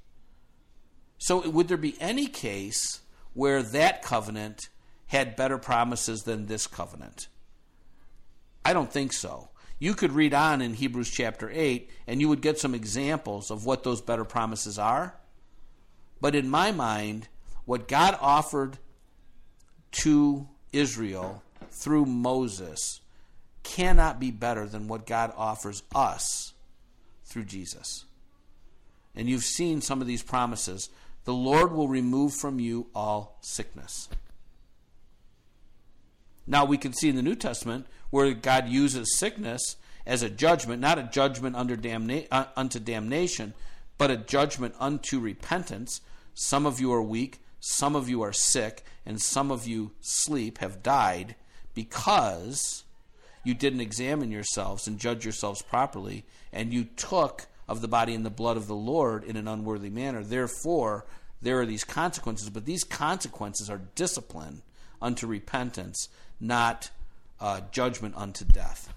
[1.17, 3.01] So, would there be any case
[3.33, 4.69] where that covenant
[5.07, 7.27] had better promises than this covenant?
[8.65, 9.49] I don't think so.
[9.79, 13.65] You could read on in Hebrews chapter 8 and you would get some examples of
[13.65, 15.15] what those better promises are.
[16.21, 17.27] But in my mind,
[17.65, 18.77] what God offered
[19.91, 23.01] to Israel through Moses
[23.63, 26.53] cannot be better than what God offers us
[27.25, 28.05] through Jesus.
[29.15, 30.89] And you've seen some of these promises.
[31.25, 34.09] The Lord will remove from you all sickness.
[36.45, 40.81] Now we can see in the New Testament where God uses sickness as a judgment,
[40.81, 43.53] not a judgment under damna- uh, unto damnation,
[43.97, 46.01] but a judgment unto repentance.
[46.33, 50.57] Some of you are weak, some of you are sick, and some of you sleep,
[50.57, 51.35] have died
[51.73, 52.83] because
[53.43, 58.25] you didn't examine yourselves and judge yourselves properly, and you took of the body and
[58.25, 60.23] the blood of the Lord in an unworthy manner.
[60.23, 61.05] Therefore,
[61.41, 64.61] there are these consequences, but these consequences are discipline
[65.01, 66.07] unto repentance,
[66.39, 66.89] not
[67.39, 68.93] uh, judgment unto death.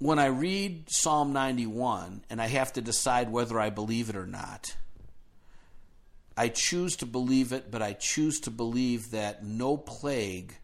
[0.00, 4.26] When I read Psalm 91 and I have to decide whether I believe it or
[4.26, 4.76] not,
[6.38, 10.54] I choose to believe it, but I choose to believe that no plague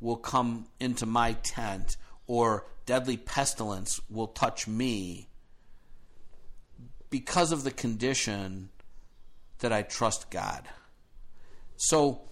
[0.00, 5.28] will come into my tent or deadly pestilence will touch me
[7.10, 8.70] because of the condition
[9.58, 10.66] that I trust God.
[11.76, 12.22] So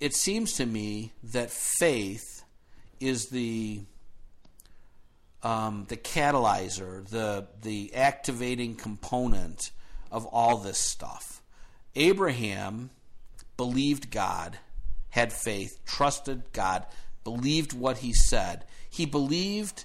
[0.00, 2.42] it seems to me that faith
[2.98, 3.82] is the
[5.44, 9.70] um, the catalyzer, the the activating component
[10.10, 11.37] of all this stuff.
[11.98, 12.90] Abraham
[13.56, 14.56] believed God,
[15.10, 16.86] had faith, trusted God,
[17.24, 18.64] believed what he said.
[18.88, 19.84] He believed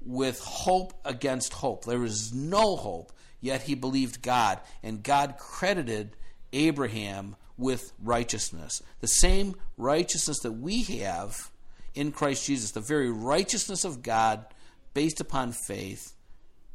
[0.00, 1.84] with hope against hope.
[1.84, 6.16] There was no hope, yet he believed God, and God credited
[6.52, 8.80] Abraham with righteousness.
[9.00, 11.50] The same righteousness that we have
[11.92, 14.46] in Christ Jesus, the very righteousness of God
[14.94, 16.14] based upon faith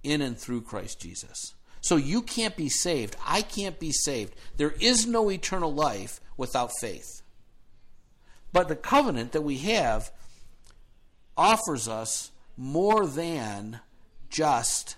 [0.03, 1.53] in and through Christ Jesus.
[1.83, 3.17] So you can't be saved.
[3.27, 4.33] I can't be saved.
[4.55, 7.21] There is no eternal life without faith.
[8.53, 10.09] But the covenant that we have
[11.35, 13.81] offers us more than
[14.29, 14.95] just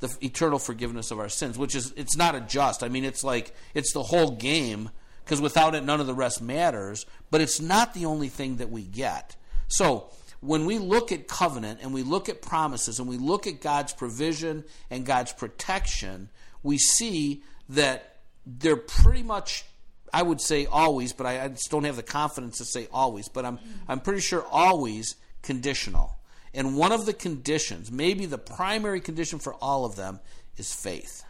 [0.00, 2.82] the eternal forgiveness of our sins, which is it's not a just.
[2.82, 4.88] I mean, it's like it's the whole game
[5.22, 7.04] because without it, none of the rest matters.
[7.30, 9.36] But it's not the only thing that we get.
[9.68, 10.08] So
[10.46, 13.92] when we look at covenant and we look at promises and we look at God's
[13.92, 16.28] provision and God's protection,
[16.62, 19.64] we see that they're pretty much
[20.12, 23.28] I would say always, but I, I, just don't have the confidence to say always,
[23.28, 26.16] but I'm I'm pretty sure always conditional.
[26.54, 30.20] And one of the conditions, maybe the primary condition for all of them,
[30.56, 31.25] is faith.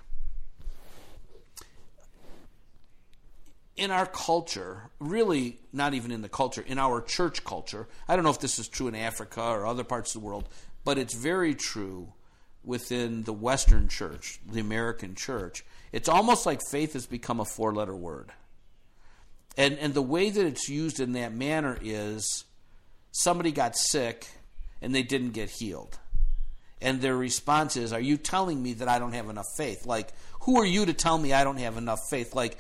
[3.77, 8.25] In our culture, really not even in the culture, in our church culture, I don't
[8.25, 10.49] know if this is true in Africa or other parts of the world,
[10.85, 12.13] but it's very true
[12.65, 15.65] within the Western church, the American church.
[15.93, 18.33] It's almost like faith has become a four letter word.
[19.57, 22.45] And, and the way that it's used in that manner is
[23.13, 24.27] somebody got sick
[24.83, 25.99] and they didn't get healed.
[26.81, 29.87] And their response is, Are you telling me that I don't have enough faith?
[29.87, 30.13] Like,
[30.43, 32.35] who are you to tell me I don't have enough faith?
[32.35, 32.59] Like,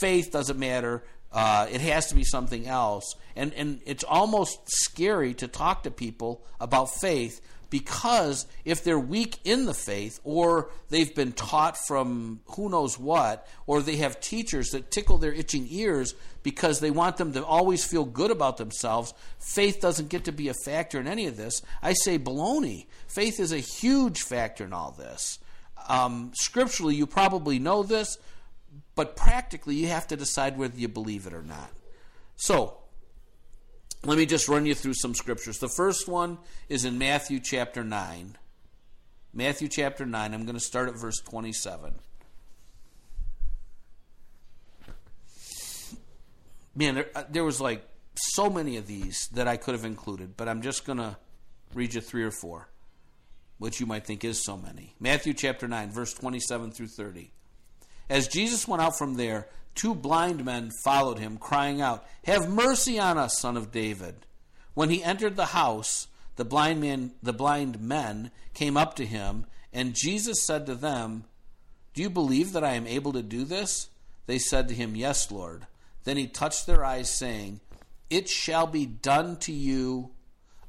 [0.00, 1.02] faith doesn't matter.
[1.32, 3.14] Uh, it has to be something else.
[3.36, 7.40] And, and it's almost scary to talk to people about faith
[7.72, 13.48] because if they're weak in the faith or they've been taught from who knows what
[13.66, 17.82] or they have teachers that tickle their itching ears because they want them to always
[17.82, 21.62] feel good about themselves faith doesn't get to be a factor in any of this
[21.80, 25.38] i say baloney faith is a huge factor in all this
[25.88, 28.18] um, scripturally you probably know this
[28.94, 31.70] but practically, you have to decide whether you believe it or not.
[32.36, 32.76] So,
[34.04, 35.58] let me just run you through some scriptures.
[35.58, 36.38] The first one
[36.68, 38.36] is in Matthew chapter 9.
[39.32, 40.34] Matthew chapter 9.
[40.34, 41.94] I'm going to start at verse 27.
[46.74, 50.36] Man, there, uh, there was like so many of these that I could have included,
[50.36, 51.16] but I'm just going to
[51.74, 52.68] read you three or four,
[53.58, 54.94] which you might think is so many.
[54.98, 57.30] Matthew chapter 9, verse 27 through 30.
[58.08, 62.98] As Jesus went out from there, two blind men followed him, crying out, Have mercy
[62.98, 64.26] on us, son of David.
[64.74, 69.46] When he entered the house, the blind man the blind men came up to him,
[69.72, 71.24] and Jesus said to them,
[71.94, 73.88] Do you believe that I am able to do this?
[74.26, 75.66] They said to him, Yes, Lord.
[76.04, 77.60] Then he touched their eyes, saying,
[78.10, 80.10] It shall be done to you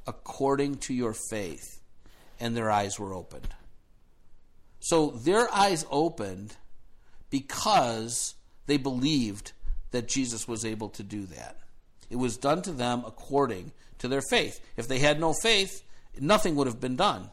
[0.06, 1.82] according to your faith.
[2.40, 3.48] And their eyes were opened.
[4.80, 6.58] So their eyes opened
[7.34, 8.36] because
[8.68, 9.54] they believed
[9.90, 11.58] that Jesus was able to do that.
[12.12, 14.60] It was done to them according to their faith.
[14.78, 15.82] If they had no faith,
[16.22, 17.32] nothing would have been done,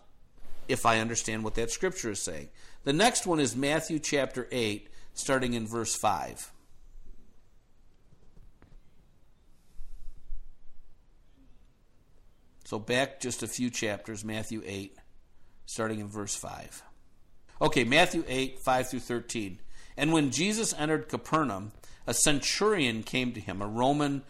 [0.69, 2.49] if I understand what that scripture is saying.
[2.85, 6.51] The next one is Matthew chapter 8, starting in verse 5.
[12.65, 14.97] So back just a few chapters, Matthew 8,
[15.67, 16.85] starting in verse 5.
[17.61, 19.59] Okay, Matthew 8, 5 through 13.
[19.97, 21.73] And when Jesus entered Capernaum,
[22.07, 24.23] a centurion came to him, a Roman,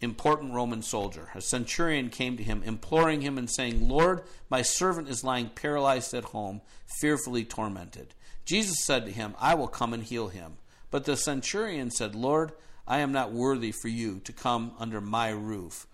[0.00, 1.28] important Roman soldier.
[1.34, 6.14] A centurion came to him, imploring him and saying, Lord, my servant is lying paralyzed
[6.14, 6.60] at home,
[7.00, 8.14] fearfully tormented.
[8.44, 10.58] Jesus said to him, I will come and heal him.
[10.90, 12.52] But the centurion said, Lord,
[12.86, 15.86] I am not worthy for you to come under my roof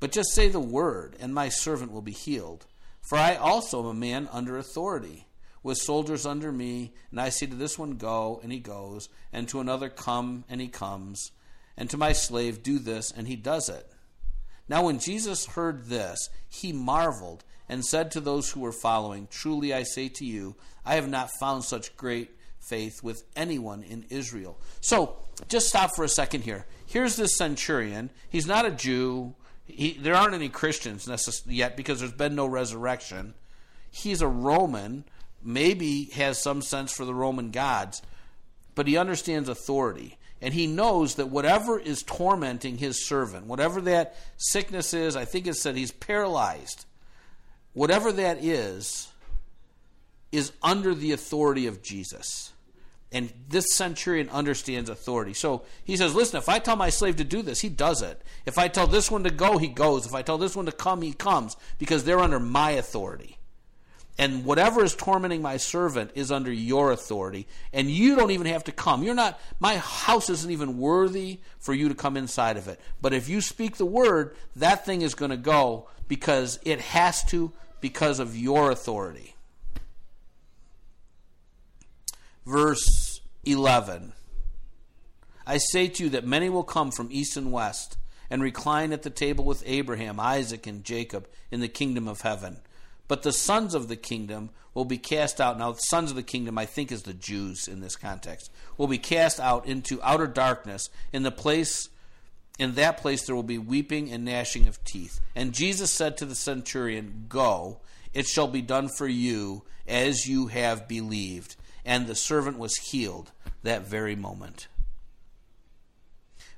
[0.00, 2.66] but just say the word, and my servant will be healed.
[3.08, 5.26] For I also am a man under authority,
[5.62, 9.48] with soldiers under me, and I say to this one, Go, and he goes, and
[9.48, 11.32] to another, Come, and he comes,
[11.76, 13.90] and to my slave, Do this, and he does it.
[14.68, 19.74] Now, when Jesus heard this, he marveled, and said to those who were following, Truly
[19.74, 22.30] I say to you, I have not found such great
[22.68, 24.58] faith with anyone in Israel.
[24.80, 25.16] So,
[25.48, 26.66] just stop for a second here.
[26.86, 28.10] Here's this centurion.
[28.28, 29.34] He's not a Jew.
[29.66, 33.34] He, there aren't any Christians necess- yet because there's been no resurrection.
[33.90, 35.04] He's a Roman,
[35.42, 38.02] maybe has some sense for the Roman gods,
[38.74, 40.18] but he understands authority.
[40.40, 45.46] And he knows that whatever is tormenting his servant, whatever that sickness is, I think
[45.46, 46.86] it said he's paralyzed,
[47.72, 49.08] whatever that is,
[50.30, 52.52] is under the authority of Jesus.
[53.10, 55.32] And this centurion understands authority.
[55.32, 58.20] So he says, Listen, if I tell my slave to do this, he does it.
[58.44, 60.06] If I tell this one to go, he goes.
[60.06, 63.37] If I tell this one to come, he comes, because they're under my authority.
[64.18, 67.46] And whatever is tormenting my servant is under your authority.
[67.72, 69.04] And you don't even have to come.
[69.04, 72.80] You're not, my house isn't even worthy for you to come inside of it.
[73.00, 77.22] But if you speak the word, that thing is going to go because it has
[77.26, 79.36] to because of your authority
[82.48, 84.14] verse 11.
[85.46, 87.96] I say to you that many will come from east and west
[88.30, 92.58] and recline at the table with Abraham, Isaac, and Jacob in the kingdom of heaven.
[93.08, 95.58] But the sons of the kingdom will be cast out.
[95.58, 98.86] Now, the sons of the kingdom, I think, is the Jews in this context, will
[98.86, 100.90] be cast out into outer darkness.
[101.12, 101.88] In the place,
[102.58, 105.20] in that place, there will be weeping and gnashing of teeth.
[105.34, 107.80] And Jesus said to the centurion, Go,
[108.12, 111.56] it shall be done for you as you have believed
[111.88, 113.32] and the servant was healed
[113.62, 114.68] that very moment.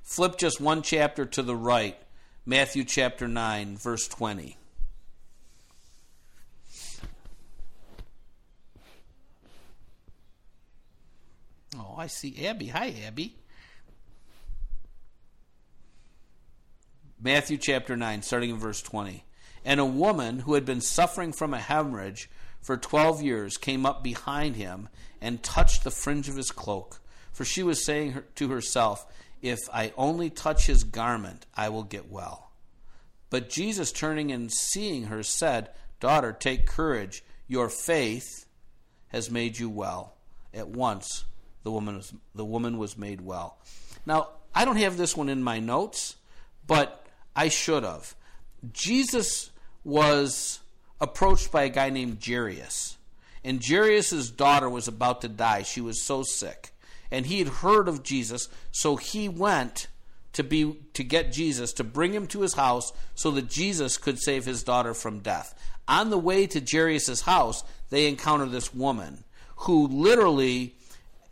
[0.02, 1.96] Flip just one chapter to the right,
[2.44, 4.56] Matthew chapter 9, verse 20.
[11.80, 12.66] Oh, I see Abby.
[12.66, 13.36] Hi, Abby.
[17.22, 19.24] Matthew chapter 9, starting in verse 20.
[19.64, 24.02] And a woman who had been suffering from a hemorrhage for twelve years came up
[24.02, 24.88] behind him
[25.20, 27.00] and touched the fringe of his cloak.
[27.32, 29.06] For she was saying to herself,
[29.42, 32.52] If I only touch his garment, I will get well.
[33.30, 35.70] But Jesus, turning and seeing her, said,
[36.00, 37.22] Daughter, take courage.
[37.46, 38.46] Your faith
[39.08, 40.16] has made you well.
[40.52, 41.24] At once,
[41.62, 43.58] the woman was, the woman was made well.
[44.06, 46.16] Now, I don't have this one in my notes,
[46.66, 47.06] but
[47.36, 48.14] I should have.
[48.72, 49.50] Jesus
[49.84, 50.60] was
[51.00, 52.98] approached by a guy named Jairus.
[53.44, 55.62] And Jairus' daughter was about to die.
[55.62, 56.72] She was so sick.
[57.10, 59.88] And he had heard of Jesus, so he went
[60.32, 64.18] to be to get Jesus to bring him to his house so that Jesus could
[64.18, 65.54] save his daughter from death.
[65.88, 69.24] On the way to Jairus' house, they encounter this woman
[69.56, 70.76] who literally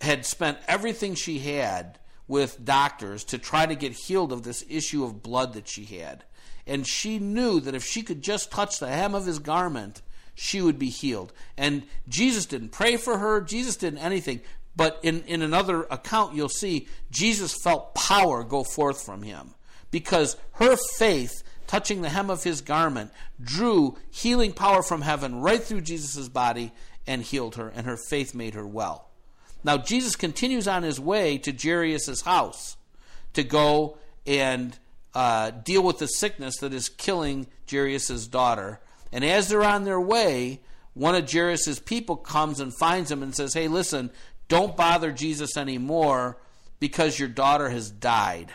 [0.01, 5.05] had spent everything she had with doctors to try to get healed of this issue
[5.05, 6.25] of blood that she had.
[6.67, 10.03] And she knew that if she could just touch the hem of his garment,
[10.35, 11.33] she would be healed.
[11.57, 14.41] And Jesus didn't pray for her, Jesus didn't anything.
[14.77, 19.55] But in, in another account, you'll see Jesus felt power go forth from him
[19.91, 23.11] because her faith touching the hem of his garment
[23.43, 26.73] drew healing power from heaven right through Jesus' body
[27.07, 29.08] and healed her, and her faith made her well.
[29.65, 32.77] Now, Jesus continues on his way to Jairus' house
[33.33, 34.79] to go and
[35.15, 38.81] uh, deal with the sickness that is killing Jairus' daughter
[39.13, 40.61] and as they're on their way,
[40.95, 44.11] one of Jairus' people comes and finds him and says, Hey, listen,
[44.49, 46.39] Don't bother Jesus anymore
[46.81, 48.51] because your daughter has died.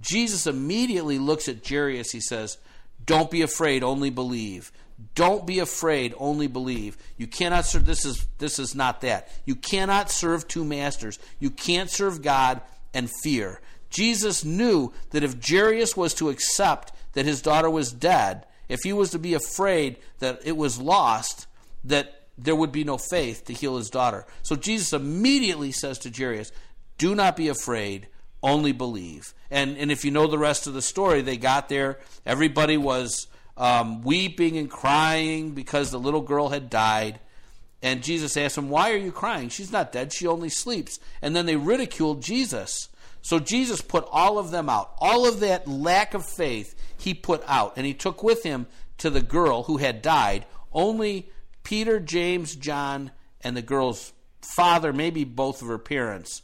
[0.00, 2.10] Jesus immediately looks at Jairus.
[2.10, 2.58] He says,
[3.04, 4.72] Don't be afraid, only believe.
[5.14, 6.96] Don't be afraid, only believe.
[7.16, 9.28] You cannot serve this is this is not that.
[9.44, 11.18] You cannot serve two masters.
[11.38, 12.60] You can't serve God
[12.92, 13.60] and fear.
[13.90, 18.92] Jesus knew that if Jairus was to accept that his daughter was dead, if he
[18.92, 21.46] was to be afraid that it was lost,
[21.84, 24.26] that there would be no faith to heal his daughter.
[24.42, 26.52] So Jesus immediately says to Jairus,
[26.98, 28.08] Do not be afraid,
[28.42, 29.34] only believe.
[29.50, 31.98] And, and if you know the rest of the story, they got there.
[32.26, 33.26] Everybody was
[33.58, 37.20] um, weeping and crying because the little girl had died.
[37.82, 39.50] And Jesus asked them, Why are you crying?
[39.50, 40.98] She's not dead, she only sleeps.
[41.20, 42.88] And then they ridiculed Jesus.
[43.20, 44.94] So Jesus put all of them out.
[44.98, 47.74] All of that lack of faith he put out.
[47.76, 48.66] And he took with him
[48.98, 51.28] to the girl who had died only
[51.62, 53.10] Peter, James, John,
[53.42, 56.42] and the girl's father, maybe both of her parents.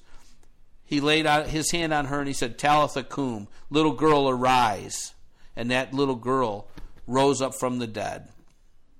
[0.84, 5.14] He laid out his hand on her and he said, Talitha cum, little girl, arise.
[5.56, 6.68] And that little girl
[7.06, 8.28] rose up from the dead.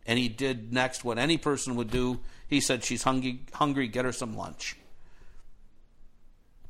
[0.06, 2.20] And he did next what any person would do.
[2.48, 4.76] He said, She's hungry, hungry get her some lunch.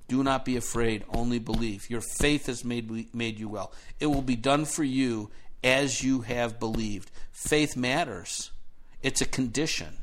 [0.07, 1.89] Do not be afraid, only believe.
[1.89, 3.72] Your faith has made, made you well.
[3.99, 5.30] It will be done for you
[5.62, 7.11] as you have believed.
[7.32, 8.51] Faith matters,
[9.03, 9.99] it's a condition.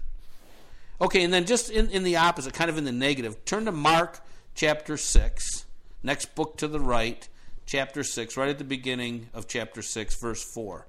[1.00, 3.72] Okay, and then just in, in the opposite, kind of in the negative, turn to
[3.72, 4.20] Mark
[4.54, 5.66] chapter 6,
[6.04, 7.28] next book to the right,
[7.66, 10.86] chapter 6, right at the beginning of chapter 6, verse 4.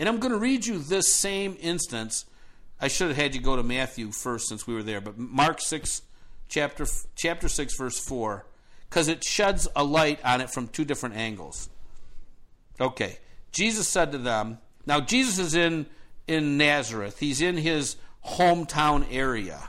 [0.00, 2.24] And I'm going to read you this same instance.
[2.80, 5.60] I should have had you go to Matthew first since we were there, but Mark
[5.60, 6.00] 6,
[6.48, 8.46] chapter, chapter 6, verse 4,
[8.88, 11.68] because it sheds a light on it from two different angles.
[12.80, 13.18] Okay.
[13.52, 15.84] Jesus said to them, now Jesus is in,
[16.26, 17.96] in Nazareth, he's in his
[18.26, 19.68] hometown area,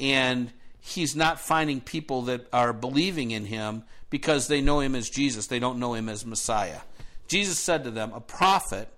[0.00, 5.08] and he's not finding people that are believing in him because they know him as
[5.08, 6.80] Jesus, they don't know him as Messiah.
[7.28, 8.88] Jesus said to them, A prophet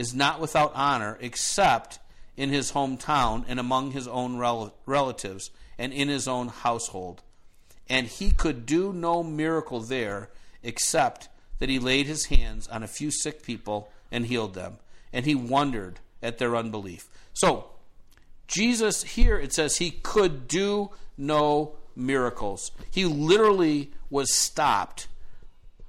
[0.00, 1.98] is not without honor except
[2.34, 7.20] in his hometown and among his own rel- relatives and in his own household.
[7.86, 10.30] And he could do no miracle there
[10.62, 11.28] except
[11.58, 14.78] that he laid his hands on a few sick people and healed them.
[15.12, 17.06] And he wondered at their unbelief.
[17.34, 17.66] So,
[18.48, 22.70] Jesus here, it says he could do no miracles.
[22.90, 25.08] He literally was stopped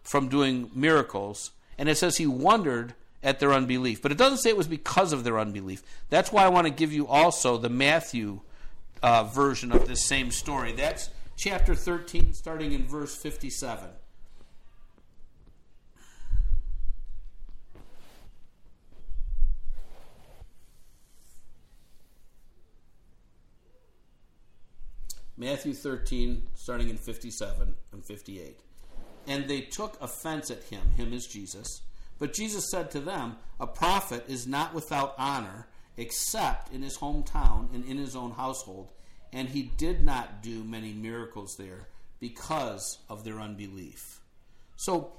[0.04, 1.52] from doing miracles.
[1.78, 2.94] And it says he wondered
[3.24, 4.02] at their unbelief.
[4.02, 5.84] But it doesn't say it was because of their unbelief.
[6.10, 8.42] That's why I want to give you also the Matthew
[9.04, 10.74] uh, version of this same story.
[10.74, 13.90] That's chapter 13, starting in verse 57.
[25.38, 28.60] Matthew 13, starting in 57 and 58.
[29.26, 31.82] And they took offense at him, him is Jesus
[32.22, 35.66] but Jesus said to them, A prophet is not without honor
[35.98, 38.92] except in his hometown and in his own household.
[39.34, 41.88] And he did not do many miracles there
[42.20, 44.20] because of their unbelief.
[44.76, 45.14] So,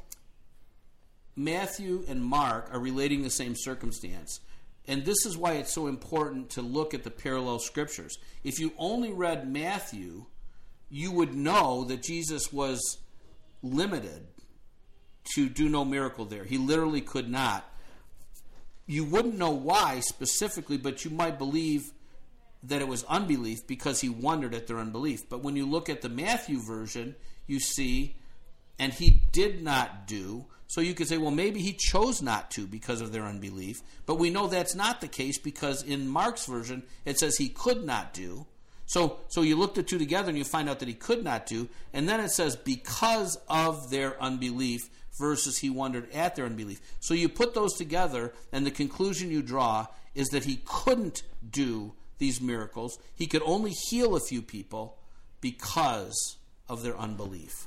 [1.35, 4.39] Matthew and Mark are relating the same circumstance.
[4.87, 8.17] And this is why it's so important to look at the parallel scriptures.
[8.45, 10.27] If you only read Matthew,
[10.89, 12.99] you would know that Jesus was
[13.61, 14.29] limited
[15.35, 16.45] to do no miracle there.
[16.45, 17.69] He literally could not.
[18.87, 21.93] You wouldn't know why specifically, but you might believe
[22.65, 25.29] that it was unbelief because he wondered at their unbelief.
[25.29, 27.17] But when you look at the Matthew version,
[27.47, 28.17] you see,
[28.79, 30.47] and he did not do.
[30.69, 33.83] So you could say, well, maybe he chose not to because of their unbelief.
[34.07, 37.85] But we know that's not the case because in Mark's version, it says he could
[37.85, 38.47] not do.
[38.87, 41.47] So, so you look the two together and you find out that he could not
[41.47, 41.69] do.
[41.93, 44.89] And then it says, because of their unbelief,
[45.19, 46.81] versus he wondered at their unbelief.
[47.01, 51.95] So you put those together, and the conclusion you draw is that he couldn't do
[52.19, 52.99] these miracles.
[53.15, 54.99] He could only heal a few people
[55.41, 56.37] because
[56.69, 57.67] of their unbelief.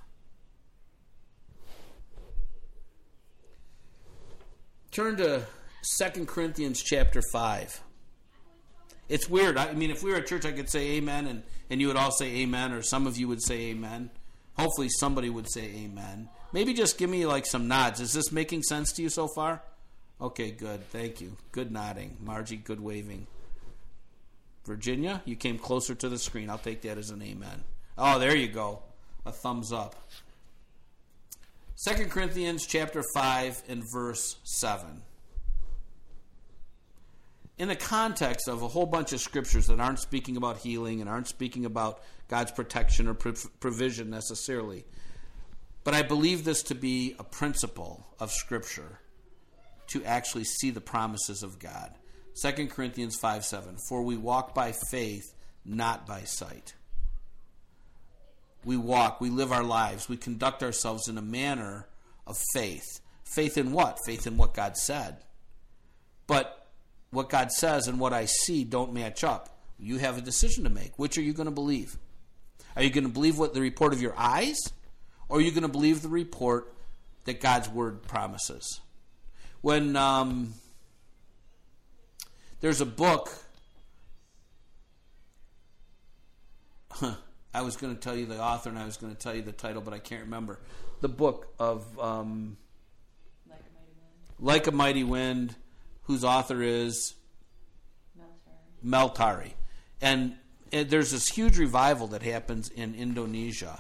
[4.92, 5.46] Turn to
[6.00, 7.82] 2 Corinthians chapter 5.
[9.10, 9.58] It's weird.
[9.58, 11.98] I mean, if we were at church, I could say amen, and, and you would
[11.98, 14.10] all say amen, or some of you would say amen.
[14.58, 16.30] Hopefully, somebody would say amen.
[16.56, 18.00] Maybe just give me like some nods.
[18.00, 19.62] Is this making sense to you so far?
[20.22, 20.90] Okay, good.
[20.90, 21.36] Thank you.
[21.52, 22.16] Good nodding.
[22.22, 23.28] Margie, good waving.
[24.66, 26.50] Virginia, you came closer to the screen.
[26.50, 27.66] I'll take that as an amen.
[27.98, 28.84] Oh, there you go.
[29.26, 29.96] A thumbs up.
[31.76, 35.02] Second Corinthians chapter 5 and verse 7.
[37.58, 41.10] in the context of a whole bunch of scriptures that aren't speaking about healing and
[41.10, 44.86] aren't speaking about God's protection or provision necessarily.
[45.86, 49.00] But I believe this to be a principle of Scripture
[49.88, 51.94] to actually see the promises of God.
[52.42, 53.78] 2 Corinthians 5 7.
[53.88, 55.34] For we walk by faith,
[55.64, 56.74] not by sight.
[58.66, 61.88] We walk, we live our lives, we conduct ourselves in a manner
[62.26, 63.00] of faith.
[63.24, 64.00] Faith in what?
[64.08, 65.18] Faith in what God said.
[66.26, 66.68] But
[67.12, 69.60] what God says and what I see don't match up.
[69.78, 70.98] You have a decision to make.
[70.98, 72.00] Which are you going to believe?
[72.76, 74.58] Are you going to believe what the report of your eyes?
[75.30, 76.74] Or are you going to believe the report
[77.26, 78.80] that God's word promises?
[79.62, 80.54] When um,
[82.62, 83.32] there's a book,
[86.92, 87.16] huh,
[87.54, 89.42] I was going to tell you the author and I was going to tell you
[89.42, 90.60] the title, but I can't remember.
[91.00, 92.58] The book of um,
[93.50, 95.56] like, a like a Mighty Wind,
[96.04, 97.14] whose author is
[98.84, 99.56] Mel Tari.
[100.02, 100.36] And,
[100.72, 103.80] and there's this huge revival that happens in Indonesia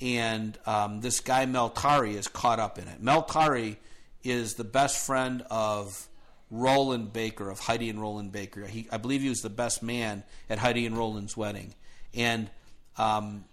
[0.00, 3.02] and um, this guy Mel Tari is caught up in it.
[3.02, 3.78] Mel Tari
[4.22, 6.08] is the best friend of
[6.50, 8.66] Rolland Baker of Heidi and Rolland Baker.
[8.66, 11.74] He, I believe he was the best man at Heidi and Rolland's wedding,
[12.14, 12.50] and
[12.96, 13.44] um,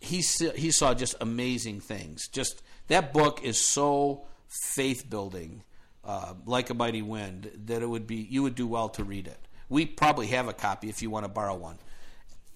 [0.00, 0.22] he
[0.56, 2.28] he saw just amazing things.
[2.28, 5.62] Just that book is so faith building,
[6.04, 9.26] uh, like a mighty wind, that it would be you would do well to read
[9.26, 9.38] it.
[9.68, 11.78] We probably have a copy if you want to borrow one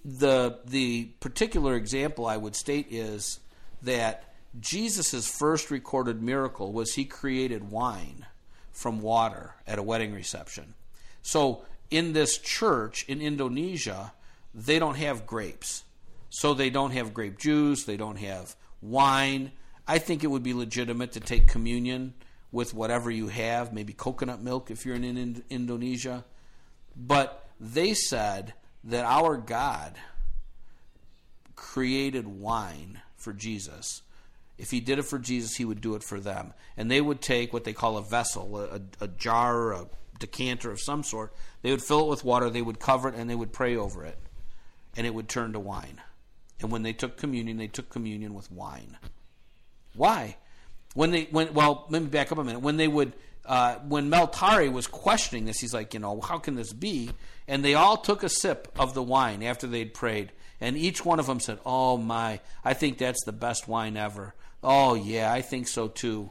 [0.07, 3.40] the the particular example I would state is
[3.82, 8.24] that Jesus' first recorded miracle was he created wine
[8.72, 10.74] from water at a wedding reception.
[11.22, 14.12] So in this church in Indonesia,
[14.54, 15.82] they don't have grapes.
[16.30, 19.50] So they don't have grape juice, they don't have wine.
[19.88, 22.14] I think it would be legitimate to take communion
[22.52, 26.24] with whatever you have, maybe coconut milk if you're in Indonesia.
[26.96, 28.54] But they said
[28.87, 29.95] that our God
[31.55, 34.03] created wine for Jesus.
[34.59, 36.55] If he did it for Jesus, he would do it for them.
[36.76, 39.87] And they would take what they call a vessel, a, a jar, a
[40.18, 41.34] decanter of some sort.
[41.62, 44.05] They would fill it with water, they would cover it, and they would pray over
[44.05, 44.18] it.
[44.97, 46.01] And it would turn to wine.
[46.61, 48.97] And when they took communion, they took communion with wine.
[49.95, 50.37] Why?
[50.95, 52.61] When they when well, let me back up a minute.
[52.61, 53.12] When they would
[53.47, 57.11] uh, when Mel Tari was questioning this, he's like, you know, how can this be?
[57.47, 61.20] And they all took a sip of the wine after they'd prayed, and each one
[61.20, 64.34] of them said, "Oh my, I think that's the best wine ever."
[64.64, 66.30] Oh yeah, I think so too.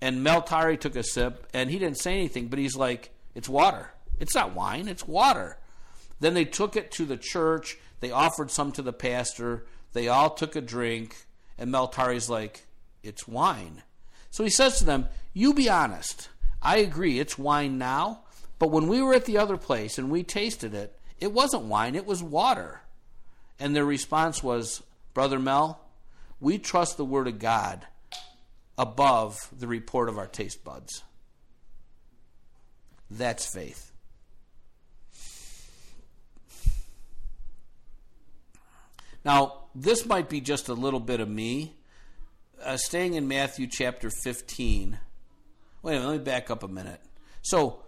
[0.00, 3.48] And Mel Tari took a sip, and he didn't say anything, but he's like, "It's
[3.48, 3.92] water.
[4.18, 4.88] It's not wine.
[4.88, 5.58] It's water."
[6.18, 7.78] Then they took it to the church.
[8.00, 9.66] They offered some to the pastor.
[9.92, 12.66] They all took a drink, and Mel Tari's like,
[13.04, 13.84] "It's wine."
[14.30, 16.30] So he says to them, "You be honest."
[16.62, 18.20] I agree, it's wine now,
[18.58, 21.94] but when we were at the other place and we tasted it, it wasn't wine,
[21.94, 22.80] it was water.
[23.60, 24.82] And their response was,
[25.14, 25.80] Brother Mel,
[26.40, 27.86] we trust the Word of God
[28.76, 31.02] above the report of our taste buds.
[33.10, 33.92] That's faith.
[39.24, 41.74] Now, this might be just a little bit of me.
[42.62, 44.98] Uh, staying in Matthew chapter 15
[45.82, 47.00] Wait a minute, let me back up a minute.
[47.42, 47.82] So,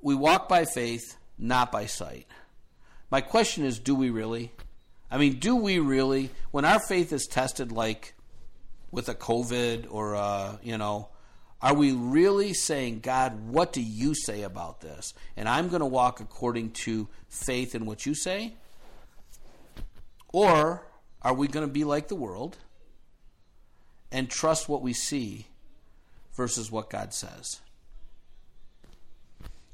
[0.00, 2.26] we walk by faith, not by sight.
[3.10, 4.52] My question is do we really?
[5.10, 6.30] I mean, do we really?
[6.50, 8.14] When our faith is tested, like
[8.90, 11.08] with a COVID or, a, you know,
[11.60, 15.12] are we really saying, God, what do you say about this?
[15.36, 18.54] And I'm going to walk according to faith in what you say?
[20.32, 20.86] Or
[21.22, 22.58] are we going to be like the world
[24.12, 25.47] and trust what we see
[26.38, 27.60] versus what God says?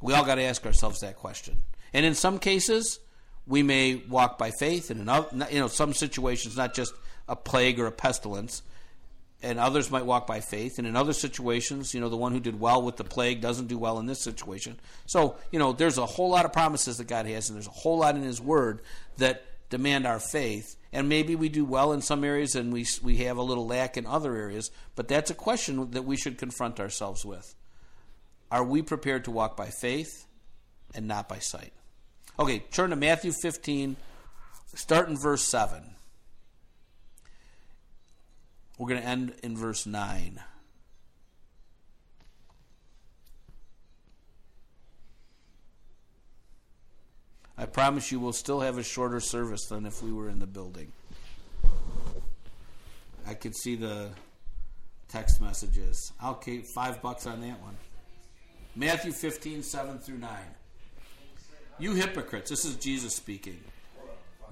[0.00, 1.58] We all got to ask ourselves that question.
[1.92, 2.98] And in some cases,
[3.46, 6.94] we may walk by faith, and in other, you know some situations, not just
[7.28, 8.62] a plague or a pestilence,
[9.42, 10.78] and others might walk by faith.
[10.78, 13.66] And in other situations, you know, the one who did well with the plague doesn't
[13.66, 14.80] do well in this situation.
[15.04, 17.70] So, you know, there's a whole lot of promises that God has, and there's a
[17.70, 18.80] whole lot in His Word
[19.18, 20.76] that demand our faith.
[20.92, 23.96] And maybe we do well in some areas and we we have a little lack
[23.96, 27.54] in other areas but that's a question that we should confront ourselves with.
[28.50, 30.26] Are we prepared to walk by faith
[30.94, 31.72] and not by sight?
[32.38, 33.96] Okay turn to Matthew 15
[34.74, 35.82] start in verse 7
[38.78, 40.40] we're going to end in verse 9
[47.56, 50.46] I promise you we'll still have a shorter service than if we were in the
[50.46, 50.92] building.
[53.26, 54.10] I could see the
[55.08, 56.12] text messages.
[56.20, 57.76] I'll keep five bucks on that one.
[58.76, 60.30] Matthew 15, 7 through 9.
[61.78, 62.50] You hypocrites.
[62.50, 63.60] This is Jesus speaking.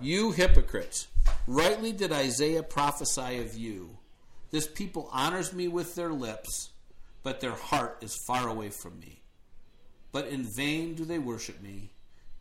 [0.00, 1.08] You hypocrites.
[1.46, 3.98] Rightly did Isaiah prophesy of you.
[4.50, 6.70] This people honors me with their lips,
[7.22, 9.22] but their heart is far away from me.
[10.12, 11.91] But in vain do they worship me,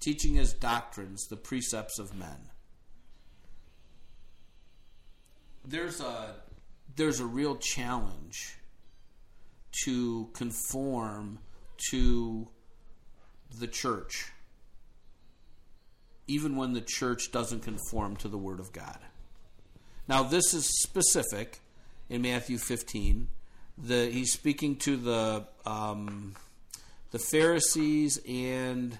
[0.01, 2.49] teaching as doctrines the precepts of men.
[5.63, 6.35] There's a
[6.95, 8.57] there's a real challenge
[9.85, 11.39] to conform
[11.91, 12.49] to
[13.57, 14.31] the church,
[16.27, 18.99] even when the church doesn't conform to the Word of God.
[20.07, 21.61] Now, this is specific
[22.09, 23.29] in Matthew 15.
[23.77, 26.35] The, he's speaking to the um,
[27.11, 28.97] the Pharisees and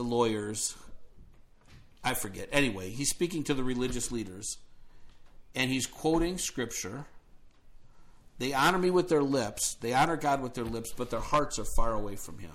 [0.00, 0.74] the lawyers.
[2.02, 2.48] I forget.
[2.52, 4.56] Anyway, he's speaking to the religious leaders,
[5.54, 7.04] and he's quoting scripture
[8.40, 11.58] they honor me with their lips, they honor God with their lips, but their hearts
[11.58, 12.54] are far away from Him.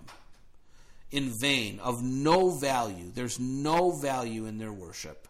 [1.12, 3.12] In vain, of no value.
[3.14, 5.28] There's no value in their worship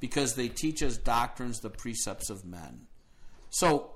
[0.00, 2.88] because they teach as doctrines the precepts of men.
[3.50, 3.92] So,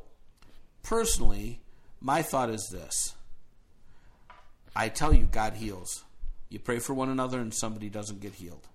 [0.84, 1.62] personally,
[2.00, 3.16] my thought is this
[4.76, 6.04] I tell you, God heals.
[6.48, 8.66] You pray for one another and somebody doesn't get healed.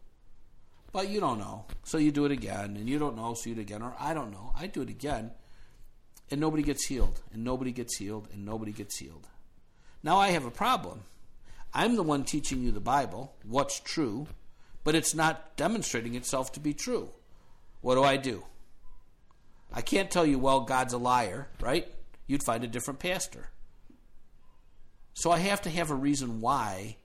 [0.92, 1.66] But you don't know.
[1.84, 3.82] So you do it again, and you don't know, so you do it again.
[3.82, 4.54] Or I don't know.
[4.56, 5.32] I do it again
[6.34, 9.28] and nobody gets healed, and nobody gets healed, and nobody gets healed.
[10.02, 11.02] Now I have a problem.
[11.74, 14.26] I'm the one teaching you the Bible, what's true,
[14.84, 17.10] but it's not demonstrating itself to be true.
[17.82, 18.46] What do I do?
[19.72, 21.88] I can't tell you, well, God's a liar, right?
[22.26, 23.50] You'd find a different pastor.
[25.14, 26.98] So I have to have a reason why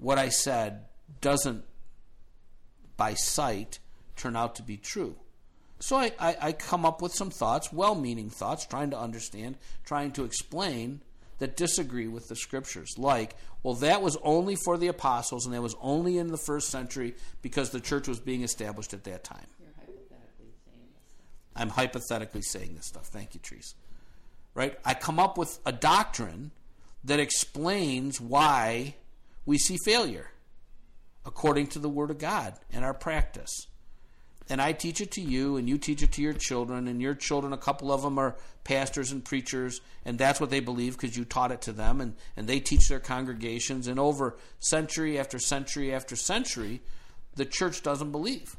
[0.00, 0.86] what I said
[1.20, 1.64] doesn't,
[2.96, 3.78] by sight,
[4.16, 5.16] turn out to be true.
[5.78, 9.56] So I, I, I come up with some thoughts, well meaning thoughts, trying to understand,
[9.84, 11.00] trying to explain
[11.38, 12.94] that disagree with the scriptures.
[12.98, 16.68] Like, well, that was only for the apostles and that was only in the first
[16.68, 19.46] century because the church was being established at that time.
[19.78, 20.52] Hypothetically
[21.56, 23.06] I'm hypothetically saying this stuff.
[23.06, 23.74] Thank you, Trees.
[24.54, 24.78] Right?
[24.84, 26.50] I come up with a doctrine
[27.04, 28.96] that explains why
[29.46, 30.30] we see failure
[31.24, 33.66] according to the Word of God and our practice
[34.50, 37.14] and I teach it to you, and you teach it to your children, and your
[37.14, 41.16] children, a couple of them are pastors and preachers, and that's what they believe because
[41.16, 43.86] you taught it to them, and, and they teach their congregations.
[43.86, 46.80] And over century after century after century,
[47.36, 48.56] the church doesn't believe.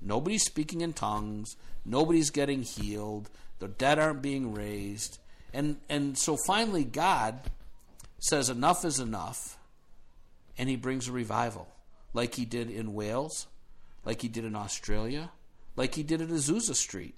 [0.00, 1.54] Nobody's speaking in tongues,
[1.84, 5.18] nobody's getting healed, the dead aren't being raised.
[5.52, 7.40] And, and so finally, God
[8.20, 9.58] says, Enough is enough,
[10.60, 11.66] and He brings a revival,
[12.14, 13.48] like He did in Wales
[14.04, 15.30] like he did in Australia,
[15.76, 17.14] like he did at Azusa Street.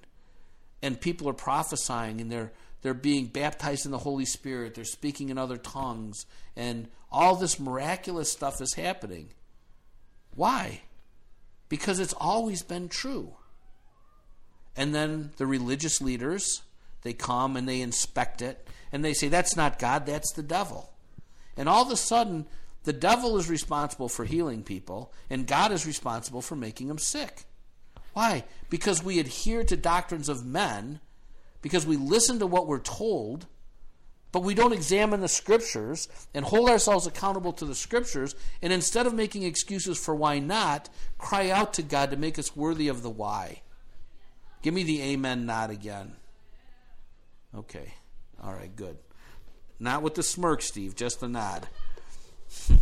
[0.82, 5.28] And people are prophesying and they're they're being baptized in the Holy Spirit, they're speaking
[5.28, 6.26] in other tongues,
[6.57, 9.28] and all this miraculous stuff is happening.
[10.34, 10.80] Why?
[11.68, 13.34] Because it's always been true.
[14.76, 16.62] And then the religious leaders,
[17.03, 20.93] they come and they inspect it, and they say, That's not God, that's the devil.
[21.57, 22.47] And all of a sudden,
[22.85, 27.45] the devil is responsible for healing people, and God is responsible for making them sick.
[28.12, 28.45] Why?
[28.70, 31.01] Because we adhere to doctrines of men,
[31.62, 33.47] because we listen to what we're told,
[34.33, 39.07] but we don't examine the scriptures and hold ourselves accountable to the scriptures, and instead
[39.07, 43.03] of making excuses for why not, cry out to God to make us worthy of
[43.03, 43.62] the why.
[44.62, 46.16] Give me the amen nod again.
[47.55, 47.95] Okay.
[48.43, 48.99] All right, good.
[49.78, 51.68] Not with the smirk, Steve, just the nod.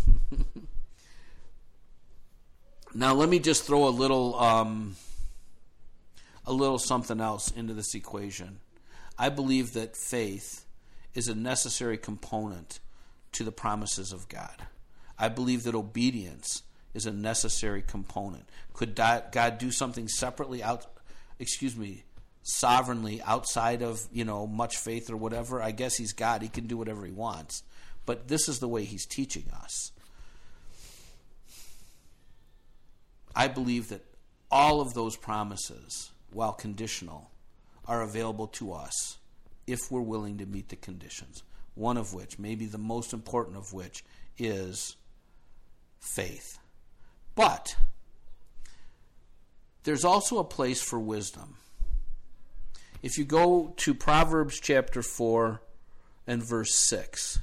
[2.94, 4.96] now let me just throw a little um,
[6.46, 8.60] a little something else into this equation.
[9.18, 10.64] I believe that faith
[11.14, 12.80] is a necessary component
[13.32, 14.66] to the promises of God.
[15.18, 16.62] I believe that obedience
[16.94, 18.48] is a necessary component.
[18.72, 20.86] Could God do something separately out
[21.40, 22.04] excuse me,
[22.42, 25.60] sovereignly outside of, you know, much faith or whatever?
[25.60, 26.42] I guess he's God.
[26.42, 27.64] He can do whatever he wants.
[28.11, 29.92] But this is the way he's teaching us.
[33.36, 34.04] I believe that
[34.50, 37.30] all of those promises, while conditional,
[37.86, 39.18] are available to us
[39.68, 41.44] if we're willing to meet the conditions.
[41.76, 44.02] One of which, maybe the most important of which,
[44.36, 44.96] is
[46.00, 46.58] faith.
[47.36, 47.76] But
[49.84, 51.58] there's also a place for wisdom.
[53.04, 55.62] If you go to Proverbs chapter 4
[56.26, 57.38] and verse 6,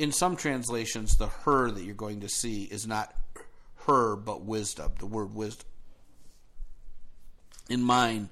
[0.00, 3.14] in some translations, the her that you're going to see is not
[3.84, 5.68] her, but wisdom, the word wisdom.
[7.68, 8.30] In mine,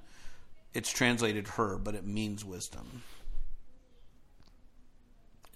[0.73, 3.03] it's translated her, but it means wisdom.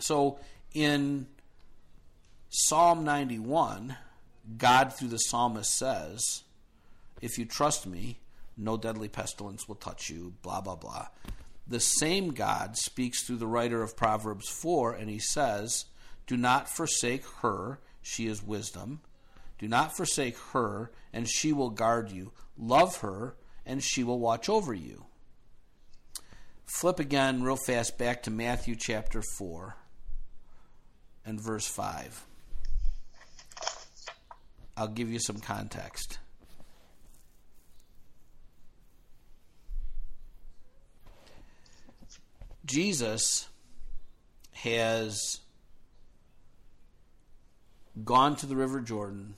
[0.01, 0.39] So
[0.75, 1.29] in
[2.51, 3.97] Psalm 91,
[4.59, 6.43] God through the psalmist says,
[7.23, 8.19] If you trust me,
[8.59, 11.07] no deadly pestilence will touch you, blah, blah, blah.
[11.67, 15.87] The same God speaks through the writer of Proverbs 4, and he says,
[16.27, 19.01] Do not forsake her, she is wisdom.
[19.59, 22.33] Do not forsake her, and she will guard you.
[22.59, 25.05] Love her, and she will watch over you.
[26.67, 29.77] Flip again, real fast, back to Matthew chapter 4
[31.25, 32.27] and verse 5.
[34.77, 36.19] I'll give you some context.
[42.65, 43.49] Jesus
[44.53, 45.41] has
[48.05, 49.35] gone to the River Jordan.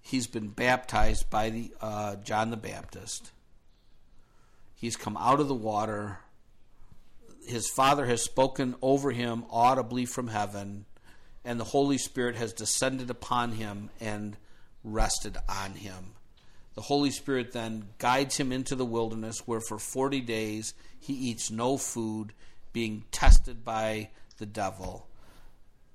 [0.00, 3.30] He's been baptized by the uh, John the Baptist.
[4.74, 6.18] He's come out of the water.
[7.46, 10.84] His Father has spoken over him audibly from heaven,
[11.44, 14.36] and the Holy Spirit has descended upon him and
[14.84, 16.12] rested on him.
[16.74, 21.50] The Holy Spirit then guides him into the wilderness where for 40 days he eats
[21.50, 22.32] no food,
[22.72, 25.06] being tested by the devil.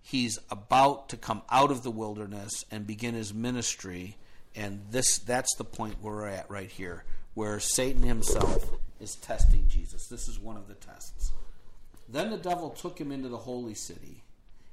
[0.08, 4.16] He's about to come out of the wilderness and begin his ministry,
[4.56, 7.04] and this that's the point we're at right here,
[7.34, 8.70] where Satan himself
[9.02, 10.08] is testing Jesus.
[10.08, 11.34] This is one of the tests.
[12.08, 14.24] Then the devil took him into the holy city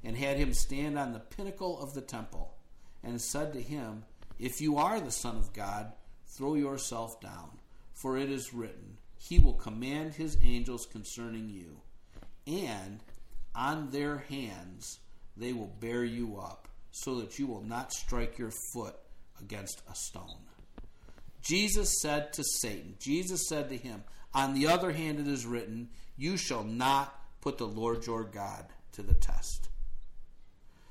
[0.05, 2.55] and had him stand on the pinnacle of the temple
[3.03, 4.05] and said to him,
[4.39, 5.95] if you are the Son of God,
[6.29, 7.59] throw yourself down,
[7.93, 11.81] for it is written, He will command His angels concerning you,
[12.47, 13.01] and
[13.53, 15.01] on their hands
[15.37, 18.97] they will bear you up, so that you will not strike your foot
[19.41, 20.45] against a stone.
[21.43, 25.91] Jesus said to Satan, Jesus said to him, On the other hand, it is written,
[26.17, 29.69] You shall not put the Lord your God to the test.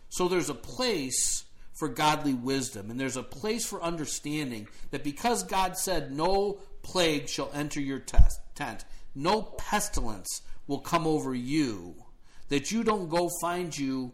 [0.10, 2.92] So there's a place for godly wisdom.
[2.92, 8.00] And there's a place for understanding that because God said, No plague shall enter your
[8.00, 8.86] test, tent,
[9.16, 11.96] no pestilence will come over you,
[12.50, 14.14] that you don't go find you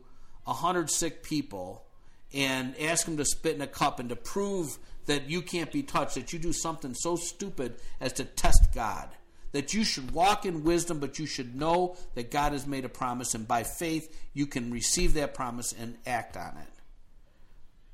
[0.50, 1.86] a hundred sick people
[2.34, 5.84] and ask them to spit in a cup and to prove that you can't be
[5.84, 9.10] touched, that you do something so stupid as to test God.
[9.52, 12.90] That you should walk in wisdom, but you should know that God has made a
[12.90, 16.80] promise, and by faith you can receive that promise and act on it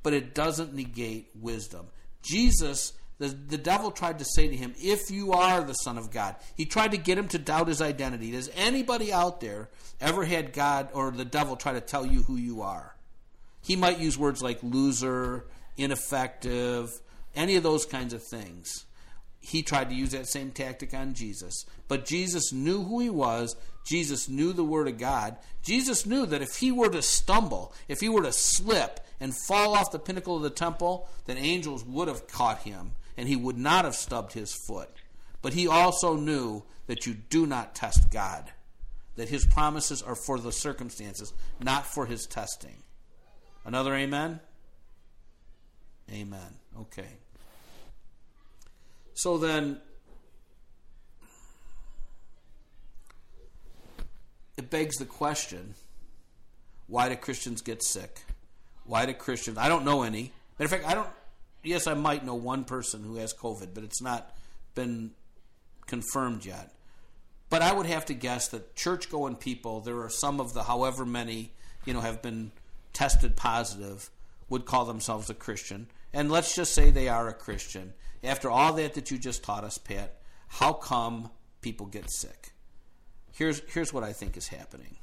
[0.06, 1.88] but it doesn't negate wisdom.
[2.22, 6.11] Jesus, the, the devil tried to say to him, If you are the Son of
[6.11, 8.32] God, he tried to get him to doubt his identity.
[8.32, 9.70] Does anybody out there
[10.01, 12.95] ever had God or the devil try to tell you who you are?
[13.61, 15.45] He might use words like loser,
[15.78, 16.91] ineffective,
[17.36, 18.86] any of those kinds of things.
[19.39, 21.66] He tried to use that same tactic on Jesus.
[21.88, 23.55] But Jesus knew who he was.
[23.86, 25.38] Jesus knew the Word of God.
[25.63, 29.74] Jesus knew that if he were to stumble, if he were to slip, and fall
[29.74, 33.57] off the pinnacle of the temple, then angels would have caught him, and he would
[33.57, 34.89] not have stubbed his foot.
[35.41, 38.51] But he also knew that you do not test God,
[39.16, 42.78] that his promises are for the circumstances, not for his testing.
[43.63, 44.39] Another amen?
[46.11, 46.59] Amen.
[46.80, 47.07] Okay.
[49.13, 49.80] So then,
[54.57, 55.74] it begs the question
[56.88, 58.22] why do Christians get sick?
[58.84, 59.57] Why do Christians?
[59.57, 60.32] I don't know any.
[60.59, 61.09] Matter of fact, I don't.
[61.66, 64.36] Yes, I might know one person who has COVID, but it's not
[64.76, 65.11] been
[65.88, 66.72] confirmed yet.
[67.49, 71.05] But I would have to guess that church-going people, there are some of the, however
[71.05, 71.51] many,
[71.86, 72.51] you know, have been
[72.93, 74.09] tested positive,
[74.49, 75.88] would call themselves a Christian.
[76.13, 77.93] And let's just say they are a Christian.
[78.24, 81.30] After all that that you just taught us, Pat, how come
[81.61, 82.53] people get sick?
[83.34, 84.95] Here's here's what I think is happening.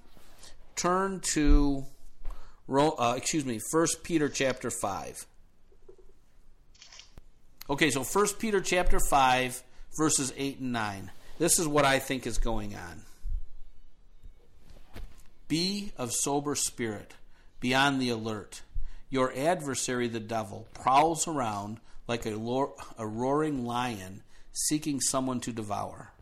[0.75, 1.85] Turn to
[2.69, 5.27] uh, excuse me, First Peter chapter 5.
[7.71, 9.63] Okay, so First Peter chapter 5,
[9.97, 11.11] verses 8 and 9.
[11.39, 13.03] This is what I think is going on.
[15.49, 17.15] Be of sober spirit,
[17.61, 18.63] be on the alert.
[19.11, 22.35] Your adversary, the devil, prowls around like a,
[22.99, 26.13] a roaring lion seeking someone to devour.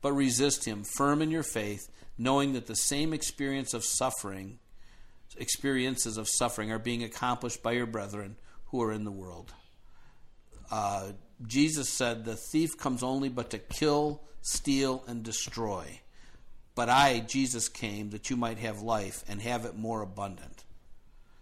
[0.00, 4.58] But resist him, firm in your faith, knowing that the same experience of suffering
[5.36, 9.52] experiences of suffering are being accomplished by your brethren who are in the world.
[10.70, 11.12] Uh,
[11.46, 16.00] Jesus said, The thief comes only but to kill, steal, and destroy.
[16.74, 20.64] But I, Jesus, came that you might have life and have it more abundant.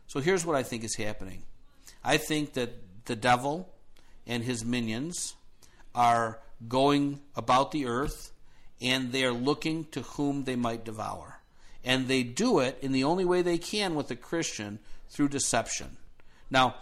[0.07, 1.43] So here's what I think is happening
[2.03, 3.69] I think that the devil
[4.27, 5.35] and his minions
[5.95, 8.33] are going about the earth
[8.81, 11.41] and they are looking to whom they might devour
[11.85, 15.97] And they do it in the only way they can with a Christian through deception.
[16.51, 16.77] Now,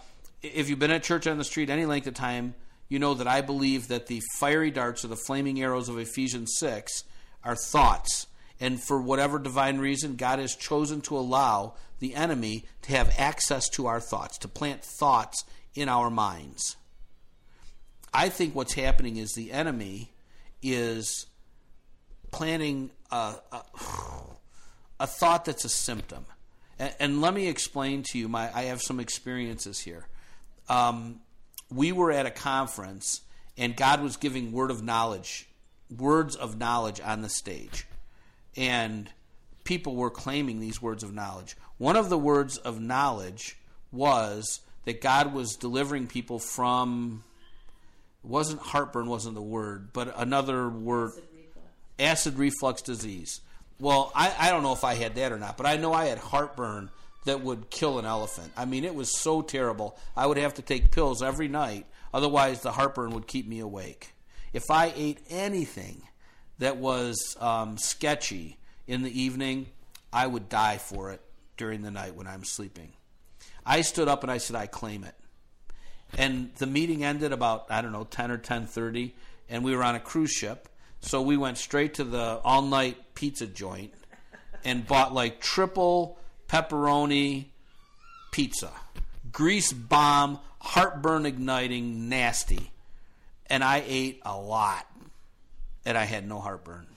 [0.53, 2.55] if you've been at church on the street any length of time,
[2.87, 6.55] you know that I believe that the fiery darts or the flaming arrows of Ephesians
[6.57, 7.03] 6
[7.43, 8.27] are thoughts.
[8.59, 13.69] And for whatever divine reason, God has chosen to allow the enemy to have access
[13.69, 15.43] to our thoughts, to plant thoughts
[15.73, 16.77] in our minds.
[18.13, 20.11] I think what's happening is the enemy
[20.61, 21.25] is
[22.31, 23.61] planting a, a,
[25.01, 26.25] a thought that's a symptom.
[26.79, 30.07] And, and, let me explain to you, my, I have some experiences here.
[30.67, 31.21] Um,
[31.73, 33.21] we were at a conference,
[33.57, 35.47] and God was giving word of knowledge,
[35.95, 37.87] words of knowledge on the stage.
[38.55, 39.09] And
[39.63, 41.55] people were claiming these words of knowledge.
[41.77, 43.57] One of the words of knowledge
[43.91, 47.23] was that God was delivering people from
[48.23, 51.67] wasn't heartburn wasn't the word, but another word acid reflux,
[51.99, 53.41] acid reflux disease.
[53.79, 56.05] Well, I, I don't know if I had that or not, but I know I
[56.05, 56.89] had heartburn
[57.25, 58.51] that would kill an elephant.
[58.55, 59.97] I mean, it was so terrible.
[60.15, 64.13] I would have to take pills every night, otherwise, the heartburn would keep me awake.
[64.53, 66.03] If I ate anything
[66.59, 68.57] that was um, sketchy
[68.87, 69.67] in the evening,
[70.13, 71.21] I would die for it
[71.57, 72.93] during the night when I'm sleeping.
[73.65, 75.15] I stood up and I said, I claim it.
[76.17, 79.11] And the meeting ended about, I don't know, 10 or 10.30,
[79.49, 80.69] and we were on a cruise ship.
[81.01, 83.93] So we went straight to the all-night pizza joint
[84.63, 86.17] and bought like triple
[86.47, 87.45] pepperoni
[88.31, 88.71] pizza.
[89.31, 92.71] Grease bomb, heartburn igniting, nasty.
[93.47, 94.87] And I ate a lot,
[95.85, 96.87] and I had no heartburn.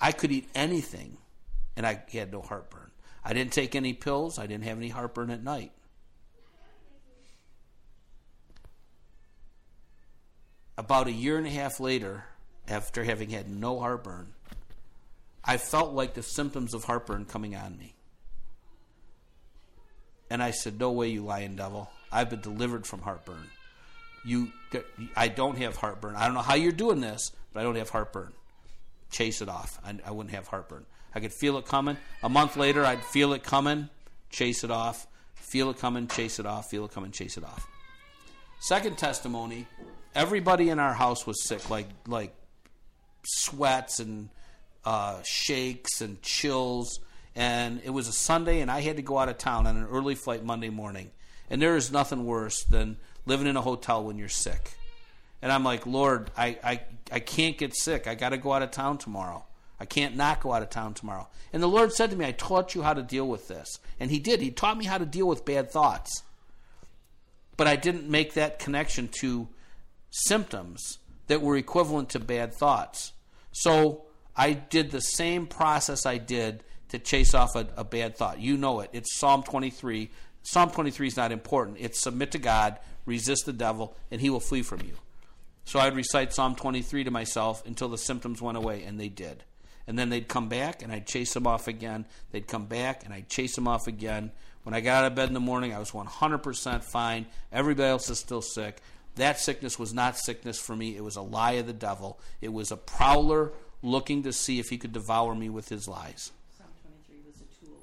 [0.00, 1.18] I could eat anything,
[1.76, 2.90] and I had no heartburn.
[3.24, 4.38] I didn't take any pills.
[4.38, 5.72] I didn't have any heartburn at night.
[10.78, 12.24] About a year and a half later,
[12.66, 14.32] after having had no heartburn,
[15.44, 17.94] I felt like the symptoms of heartburn coming on me.
[20.30, 21.90] And I said, No way, you lying devil.
[22.10, 23.44] I've been delivered from heartburn.
[24.24, 24.52] You,
[25.16, 26.14] I don't have heartburn.
[26.16, 28.32] I don't know how you're doing this, but I don't have heartburn.
[29.10, 29.78] Chase it off.
[29.84, 30.86] I, I wouldn't have heartburn.
[31.14, 31.96] I could feel it coming.
[32.22, 33.88] A month later, I'd feel it coming,
[34.30, 35.06] chase it off.
[35.34, 36.70] Feel it coming, chase it off.
[36.70, 37.66] Feel it coming, chase it off.
[38.60, 39.66] Second testimony
[40.14, 42.34] everybody in our house was sick, like like
[43.24, 44.28] sweats and
[44.84, 47.00] uh, shakes and chills.
[47.40, 49.86] And it was a Sunday, and I had to go out of town on an
[49.86, 51.10] early flight Monday morning.
[51.48, 54.76] And there is nothing worse than living in a hotel when you're sick.
[55.40, 56.80] And I'm like, Lord, I, I,
[57.10, 58.06] I can't get sick.
[58.06, 59.46] I got to go out of town tomorrow.
[59.80, 61.28] I can't not go out of town tomorrow.
[61.50, 63.78] And the Lord said to me, I taught you how to deal with this.
[63.98, 64.42] And He did.
[64.42, 66.22] He taught me how to deal with bad thoughts.
[67.56, 69.48] But I didn't make that connection to
[70.10, 73.12] symptoms that were equivalent to bad thoughts.
[73.50, 74.02] So
[74.36, 78.40] I did the same process I did to chase off a, a, bad thought.
[78.40, 78.90] You know it.
[78.92, 80.10] It's Psalm 23.
[80.42, 81.78] Psalm 23 is not important.
[81.80, 84.94] It's submit to God, resist the devil, and he will flee from you.
[85.64, 89.44] So I'd recite Psalm 23 to myself until the symptoms went away, and they did.
[89.86, 92.06] And then they'd come back, and I'd chase them off again.
[92.32, 94.32] They'd come back, and I'd chase them off again.
[94.62, 97.26] When I got out of bed in the morning, I was 100% fine.
[97.52, 98.80] Everybody else is still sick.
[99.16, 100.96] That sickness was not sickness for me.
[100.96, 102.18] It was a lie of the devil.
[102.40, 106.32] It was a prowler looking to see if he could devour me with his lies.
[106.56, 107.78] Psalm 23 was a tool.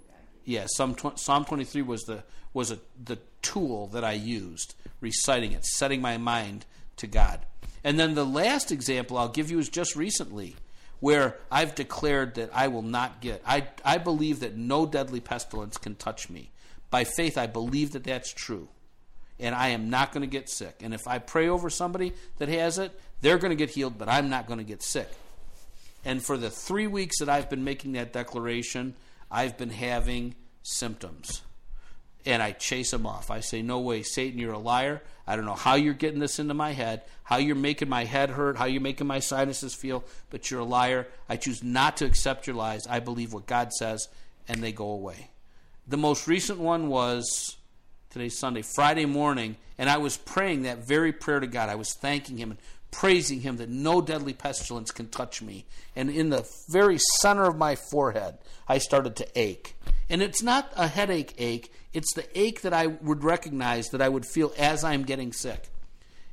[0.47, 2.23] Yeah, Psalm, Psalm 23 was the
[2.53, 7.45] was a, the tool that I used, reciting it, setting my mind to God.
[7.83, 10.55] And then the last example I'll give you is just recently,
[11.01, 13.43] where I've declared that I will not get.
[13.45, 16.49] I, I believe that no deadly pestilence can touch me.
[16.89, 18.69] By faith, I believe that that's true
[19.39, 20.77] and I am not going to get sick.
[20.81, 24.09] And if I pray over somebody that has it, they're going to get healed, but
[24.09, 25.09] I'm not going to get sick.
[26.05, 28.95] And for the three weeks that I've been making that declaration,
[29.29, 31.41] I've been having symptoms.
[32.25, 33.31] And I chase them off.
[33.31, 35.01] I say, No way, Satan, you're a liar.
[35.25, 38.29] I don't know how you're getting this into my head, how you're making my head
[38.29, 41.07] hurt, how you're making my sinuses feel, but you're a liar.
[41.27, 42.87] I choose not to accept your lies.
[42.87, 44.07] I believe what God says,
[44.47, 45.29] and they go away.
[45.87, 47.57] The most recent one was
[48.09, 51.69] today's Sunday, Friday morning, and I was praying that very prayer to God.
[51.69, 52.59] I was thanking Him and
[52.91, 55.65] praising Him that no deadly pestilence can touch me.
[55.95, 59.75] And in the very center of my forehead, I started to ache.
[60.09, 64.09] And it's not a headache ache, it's the ache that I would recognize that I
[64.09, 65.69] would feel as I'm getting sick.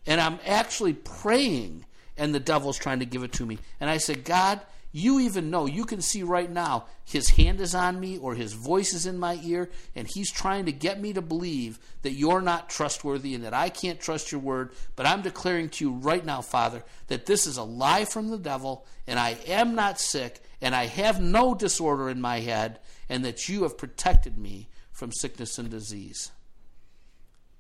[0.07, 1.87] And I'm actually praying,
[2.17, 3.59] and the devil's trying to give it to me.
[3.81, 4.61] And I said, God,
[4.97, 8.53] You even know, you can see right now, his hand is on me or his
[8.53, 12.41] voice is in my ear, and he's trying to get me to believe that you're
[12.41, 14.71] not trustworthy and that I can't trust your word.
[14.95, 18.39] But I'm declaring to you right now, Father, that this is a lie from the
[18.39, 22.79] devil, and I am not sick, and I have no disorder in my head,
[23.09, 26.31] and that you have protected me from sickness and disease.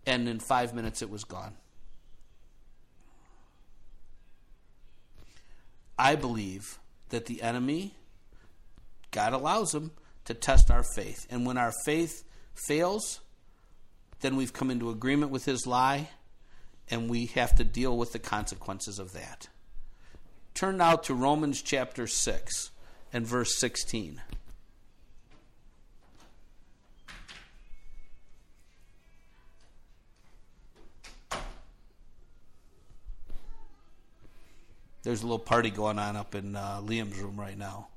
[0.06, 1.54] And in five minutes, it was gone.
[5.98, 6.78] I believe
[7.14, 7.94] that the enemy,
[9.12, 9.92] God allows him
[10.24, 11.28] to test our faith.
[11.30, 13.20] And when our faith fails,
[14.20, 16.08] then we've come into agreement with his lie,
[16.90, 19.46] and we have to deal with the consequences of that.
[20.54, 22.72] Turn now to Romans chapter 6
[23.12, 24.20] and verse 16.
[35.04, 37.88] There's a little party going on up in uh, Liam's room right now.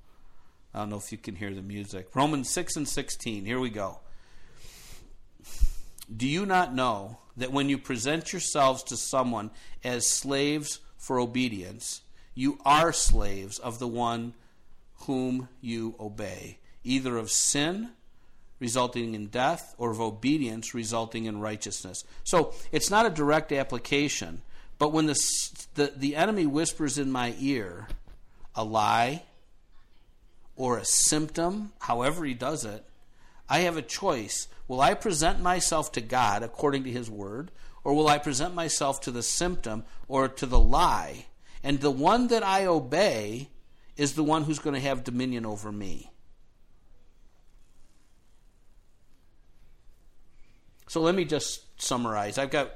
[0.73, 2.09] I don't know if you can hear the music.
[2.13, 3.45] Romans 6 and 16.
[3.45, 3.99] Here we go.
[6.15, 9.51] Do you not know that when you present yourselves to someone
[9.85, 12.01] as slaves for obedience,
[12.35, 14.33] you are slaves of the one
[15.01, 17.91] whom you obey, either of sin
[18.59, 22.03] resulting in death or of obedience resulting in righteousness?
[22.25, 24.41] So it's not a direct application
[24.79, 25.19] but when the,
[25.75, 27.87] the, the enemy whispers in my ear
[28.55, 29.23] a lie
[30.55, 32.83] or a symptom, however he does it,
[33.49, 34.47] I have a choice.
[34.67, 37.51] Will I present myself to God according to his word,
[37.83, 41.25] or will I present myself to the symptom or to the lie?
[41.63, 43.49] And the one that I obey
[43.95, 46.11] is the one who's going to have dominion over me.
[50.87, 52.37] So let me just summarize.
[52.37, 52.71] I've got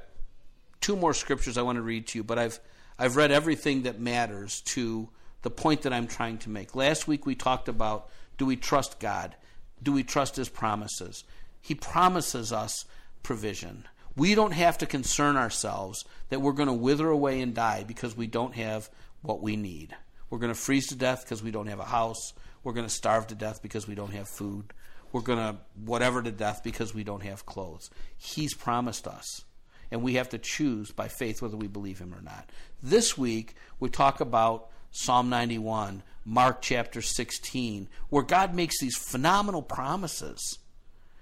[0.82, 2.60] two more scriptures I want to read to you, but I've
[2.98, 5.08] I've read everything that matters to
[5.40, 6.76] the point that I'm trying to make.
[6.76, 9.34] Last week we talked about do we trust God?
[9.82, 11.24] Do we trust his promises?
[11.60, 12.84] He promises us
[13.22, 13.86] provision.
[14.16, 18.16] We don't have to concern ourselves that we're going to wither away and die because
[18.16, 18.90] we don't have
[19.22, 19.96] what we need.
[20.28, 22.34] We're going to freeze to death because we don't have a house.
[22.62, 24.72] We're going to starve to death because we don't have food.
[25.12, 27.90] We're going to whatever to death because we don't have clothes.
[28.16, 29.44] He's promised us
[29.92, 32.48] and we have to choose by faith whether we believe him or not.
[32.82, 39.60] This week, we talk about Psalm 91, Mark chapter 16, where God makes these phenomenal
[39.60, 40.58] promises.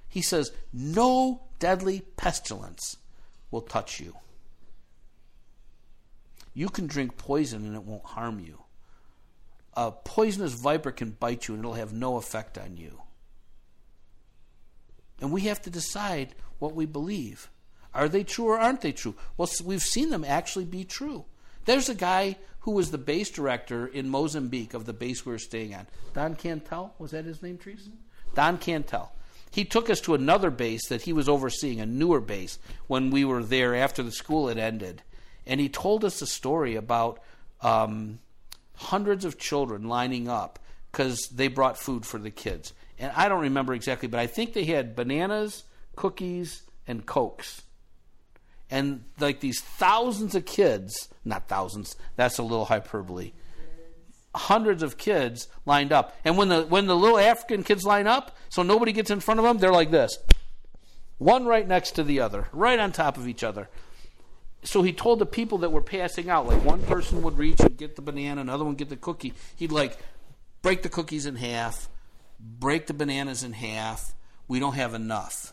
[0.08, 2.96] He says, No deadly pestilence
[3.50, 4.14] will touch you.
[6.54, 8.62] You can drink poison and it won't harm you.
[9.74, 13.02] A poisonous viper can bite you and it'll have no effect on you.
[15.20, 17.50] And we have to decide what we believe.
[17.94, 19.14] Are they true or aren't they true?
[19.36, 21.24] Well, we've seen them actually be true.
[21.64, 25.38] There's a guy who was the base director in Mozambique of the base we were
[25.38, 25.86] staying on.
[26.14, 27.90] Don Cantel, was that his name, Teresa?
[28.34, 29.08] Don Cantel.
[29.50, 33.24] He took us to another base that he was overseeing, a newer base, when we
[33.24, 35.02] were there after the school had ended.
[35.46, 37.20] And he told us a story about
[37.60, 38.20] um,
[38.76, 40.60] hundreds of children lining up
[40.92, 42.72] because they brought food for the kids.
[42.98, 45.64] And I don't remember exactly, but I think they had bananas,
[45.96, 47.62] cookies, and cokes
[48.70, 53.32] and like these thousands of kids, not thousands, that's a little hyperbole.
[54.34, 56.16] Hundreds of kids lined up.
[56.24, 59.40] And when the when the little African kids line up, so nobody gets in front
[59.40, 60.18] of them, they're like this.
[61.18, 63.68] One right next to the other, right on top of each other.
[64.62, 67.76] So he told the people that were passing out, like one person would reach and
[67.76, 69.34] get the banana, another one get the cookie.
[69.56, 69.98] He'd like
[70.62, 71.88] break the cookies in half,
[72.38, 74.14] break the bananas in half.
[74.46, 75.52] We don't have enough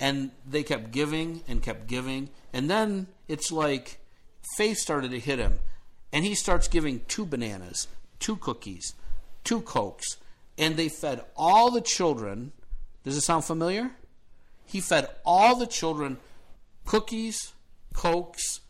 [0.00, 2.30] and they kept giving and kept giving.
[2.52, 3.98] And then it's like
[4.56, 5.58] faith started to hit him.
[6.12, 7.88] And he starts giving two bananas
[8.18, 8.94] two cookies
[9.44, 10.16] two cokes.
[10.56, 12.52] And they fed all the children.
[13.04, 13.92] Does it sound familiar?
[14.66, 16.18] He fed all the children
[16.84, 17.52] cookies
[17.94, 18.60] cokes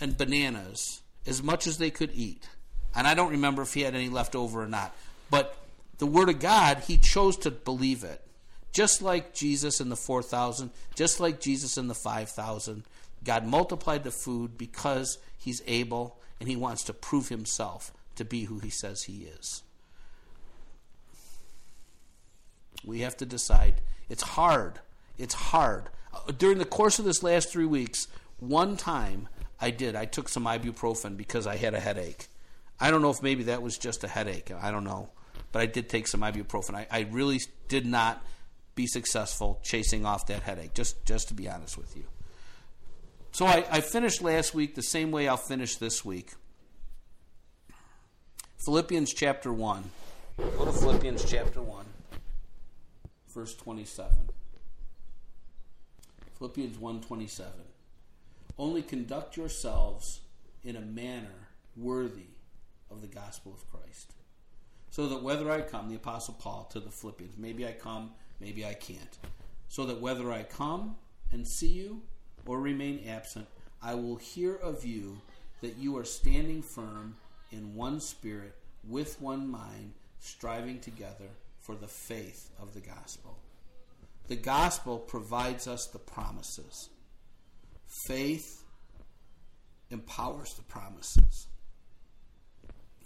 [0.00, 2.48] and bananas as much as they could eat.
[2.94, 4.94] And i don't remember if he had any left over or not.
[5.30, 5.56] But
[5.98, 8.24] the word of god he chose to believe it
[8.72, 12.84] just like Jesus in the 4,000, just like Jesus in the 5,000,
[13.24, 18.44] God multiplied the food because he's able and he wants to prove himself to be
[18.44, 19.62] who he says he is.
[22.84, 23.82] We have to decide.
[24.08, 24.80] It's hard.
[25.18, 25.90] It's hard.
[26.12, 29.28] Uh, during the course of this last three weeks, one time
[29.60, 29.94] I did.
[29.94, 32.28] I took some ibuprofen because I had a headache.
[32.80, 34.50] I don't know if maybe that was just a headache.
[34.50, 35.10] I don't know.
[35.52, 36.74] But I did take some ibuprofen.
[36.74, 38.24] I, I really did not
[38.74, 42.04] be successful chasing off that headache, just, just to be honest with you.
[43.32, 46.32] So I, I finished last week the same way I'll finish this week.
[48.64, 49.90] Philippians chapter 1.
[50.36, 51.84] Go to Philippians chapter 1,
[53.34, 54.10] verse 27.
[56.40, 57.48] Philippians 1:27.
[58.58, 60.20] Only conduct yourselves
[60.64, 62.28] in a manner worthy
[62.90, 64.14] of the gospel of Christ.
[64.88, 68.64] So that whether I come, the apostle Paul to the Philippians, maybe I come, maybe
[68.64, 69.18] I can't.
[69.68, 70.96] So that whether I come
[71.32, 72.02] and see you
[72.46, 73.46] or remain absent,
[73.82, 75.20] I will hear of you
[75.60, 77.16] that you are standing firm
[77.52, 78.54] in one spirit,
[78.88, 81.28] with one mind, striving together
[81.60, 83.38] for the faith of the gospel.
[84.28, 86.88] The gospel provides us the promises.
[88.06, 88.62] Faith
[89.90, 91.48] empowers the promises.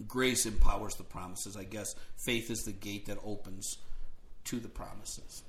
[0.06, 1.56] Grace empowers the promises.
[1.56, 1.94] I guess
[2.24, 3.78] faith is the gate that opens
[4.44, 5.42] to the promises.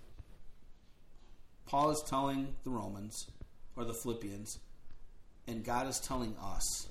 [1.65, 3.27] Paul is telling the Romans,
[3.75, 4.59] or the Philippians,
[5.47, 6.87] and God is telling us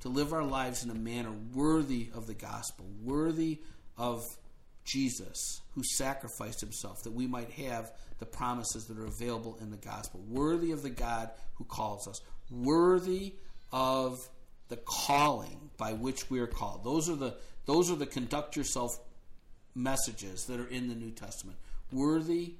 [0.00, 3.60] to live our lives in a manner worthy of the gospel, worthy
[3.96, 4.22] of
[4.84, 9.76] Jesus, who sacrificed himself that we might have the promises that are available in the
[9.76, 12.20] gospel, worthy of the God who calls us,
[12.50, 13.34] worthy
[13.72, 14.28] of
[14.68, 16.84] the calling by which we are called.
[16.84, 17.36] Those are the
[17.66, 18.98] those are the conduct yourself
[19.74, 21.58] messages that are in the New Testament.
[21.92, 22.54] Worthy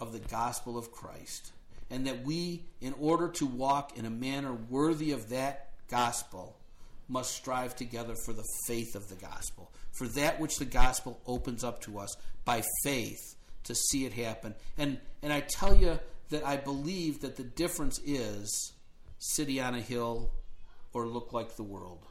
[0.00, 1.52] of the gospel of Christ.
[1.90, 6.56] And that we, in order to walk in a manner worthy of that gospel,
[7.08, 11.62] must strive together for the faith of the gospel, for that which the gospel opens
[11.62, 14.54] up to us by faith to see it happen.
[14.76, 15.98] And and I tell you
[16.30, 18.72] that I believe that the difference is
[19.18, 20.30] city on a hill
[20.92, 22.04] or look like the world.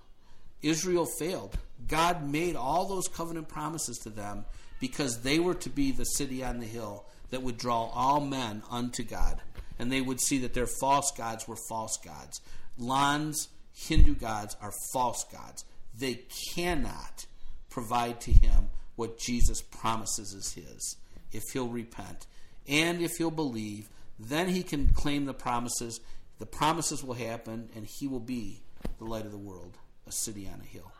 [0.61, 1.57] Israel failed.
[1.87, 4.45] God made all those covenant promises to them
[4.79, 8.63] because they were to be the city on the hill that would draw all men
[8.69, 9.41] unto God.
[9.77, 12.41] And they would see that their false gods were false gods.
[12.77, 15.65] Lan's Hindu gods are false gods.
[15.97, 16.21] They
[16.53, 17.25] cannot
[17.69, 20.95] provide to him what Jesus promises is his
[21.31, 22.25] if he'll repent
[22.67, 23.89] and if he'll believe.
[24.17, 25.99] Then he can claim the promises.
[26.39, 28.61] The promises will happen, and he will be
[28.97, 29.77] the light of the world,
[30.07, 30.91] a city on a hill.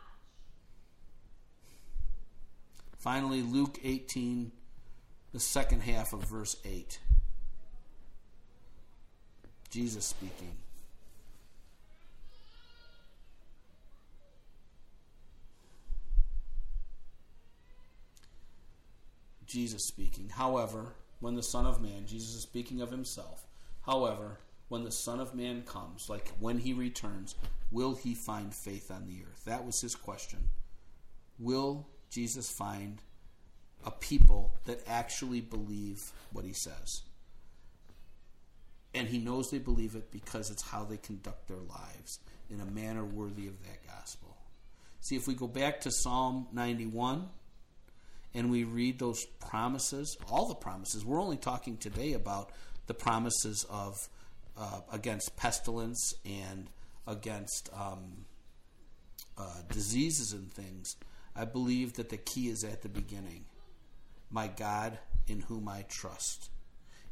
[3.06, 4.50] Finally, Luke 18,
[5.32, 6.98] the second half of verse 8.
[9.70, 10.56] Jesus speaking.
[19.46, 20.28] Jesus speaking.
[20.28, 20.86] However,
[21.20, 23.46] when the Son of Man, Jesus is speaking of himself,
[23.82, 27.36] however, when the Son of Man comes, like when he returns,
[27.70, 29.44] will he find faith on the earth?
[29.44, 30.40] That was his question.
[31.38, 31.86] Will
[32.16, 33.02] Jesus find
[33.84, 37.02] a people that actually believe what he says?
[38.94, 42.18] And he knows they believe it because it's how they conduct their lives
[42.48, 44.34] in a manner worthy of that gospel.
[45.00, 47.28] See, if we go back to Psalm 91,
[48.32, 51.04] and we read those promises, all the promises.
[51.04, 52.50] We're only talking today about
[52.86, 54.08] the promises of
[54.56, 56.68] uh, against pestilence and
[57.06, 58.24] against um,
[59.36, 60.96] uh, diseases and things.
[61.36, 63.44] I believe that the key is at the beginning.
[64.30, 64.98] My God,
[65.28, 66.50] in whom I trust.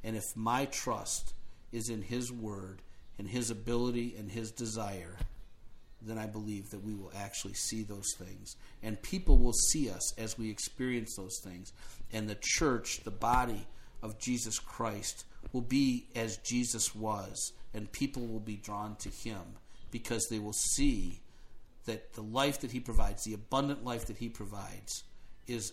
[0.02, 1.34] And if my trust
[1.72, 2.82] is in His Word
[3.18, 5.16] and His ability and His desire,
[6.00, 8.56] then I believe that we will actually see those things.
[8.82, 11.72] And people will see us as we experience those things.
[12.12, 13.66] And the church, the body
[14.02, 17.52] of Jesus Christ, will be as Jesus was.
[17.72, 19.42] And people will be drawn to him
[19.90, 21.20] because they will see
[21.84, 25.04] that the life that he provides, the abundant life that he provides,
[25.46, 25.72] is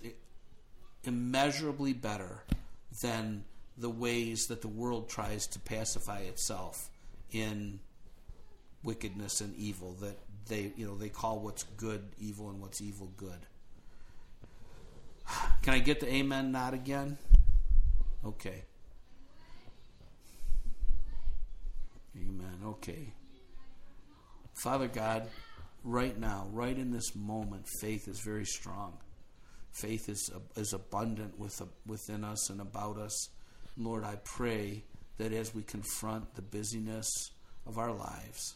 [1.04, 2.44] immeasurably better
[3.02, 3.44] than
[3.78, 6.90] the ways that the world tries to pacify itself
[7.32, 7.80] in
[8.84, 10.18] wickedness and evil that
[10.48, 13.46] they you know they call what's good evil and what's evil good.
[15.62, 17.18] Can I get the amen nod again?
[18.26, 18.64] Okay.
[22.16, 22.58] Amen.
[22.66, 23.14] Okay.
[24.54, 25.28] Father God,
[25.84, 28.98] right now, right in this moment, faith is very strong.
[29.72, 33.30] Faith is is abundant with, within us and about us.
[33.78, 34.84] Lord, I pray
[35.18, 37.32] that as we confront the busyness
[37.66, 38.56] of our lives,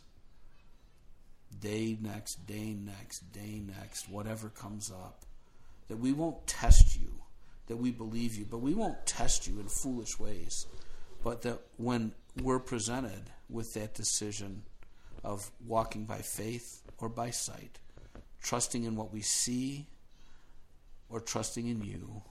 [1.60, 5.22] day next, day next, day next, whatever comes up,
[5.88, 7.14] that we won't test you,
[7.68, 10.66] that we believe you, but we won't test you in foolish ways.
[11.24, 12.12] But that when
[12.42, 14.64] we're presented with that decision
[15.24, 17.80] of walking by faith or by sight,
[18.42, 19.88] trusting in what we see
[21.10, 22.22] or trusting in you,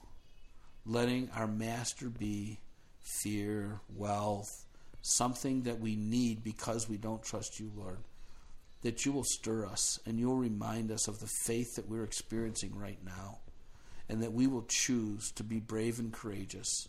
[0.85, 2.59] letting our master be
[2.99, 4.65] fear, wealth,
[5.01, 7.99] something that we need because we don't trust you, Lord
[8.85, 12.71] that you will stir us and you'll remind us of the faith that we're experiencing
[12.77, 13.39] right now,
[14.07, 16.87] and that we will choose to be brave and courageous,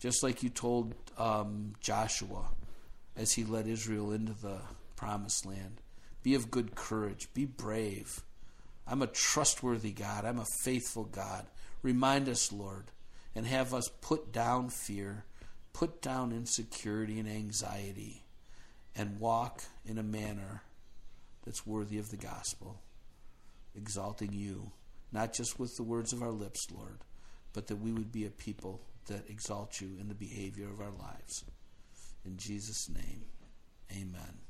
[0.00, 2.46] just like you told um, Joshua
[3.16, 4.60] as he led Israel into the
[4.96, 5.79] promised land.
[6.22, 8.22] Be of good courage, be brave.
[8.86, 11.46] I'm a trustworthy God, I'm a faithful God.
[11.82, 12.90] Remind us, Lord,
[13.34, 15.24] and have us put down fear,
[15.72, 18.24] put down insecurity and anxiety,
[18.94, 20.62] and walk in a manner
[21.44, 22.80] that's worthy of the gospel,
[23.74, 24.72] exalting you,
[25.12, 26.98] not just with the words of our lips, Lord,
[27.52, 30.92] but that we would be a people that exalt you in the behavior of our
[30.92, 31.44] lives.
[32.24, 33.24] In Jesus' name,
[33.90, 34.49] amen.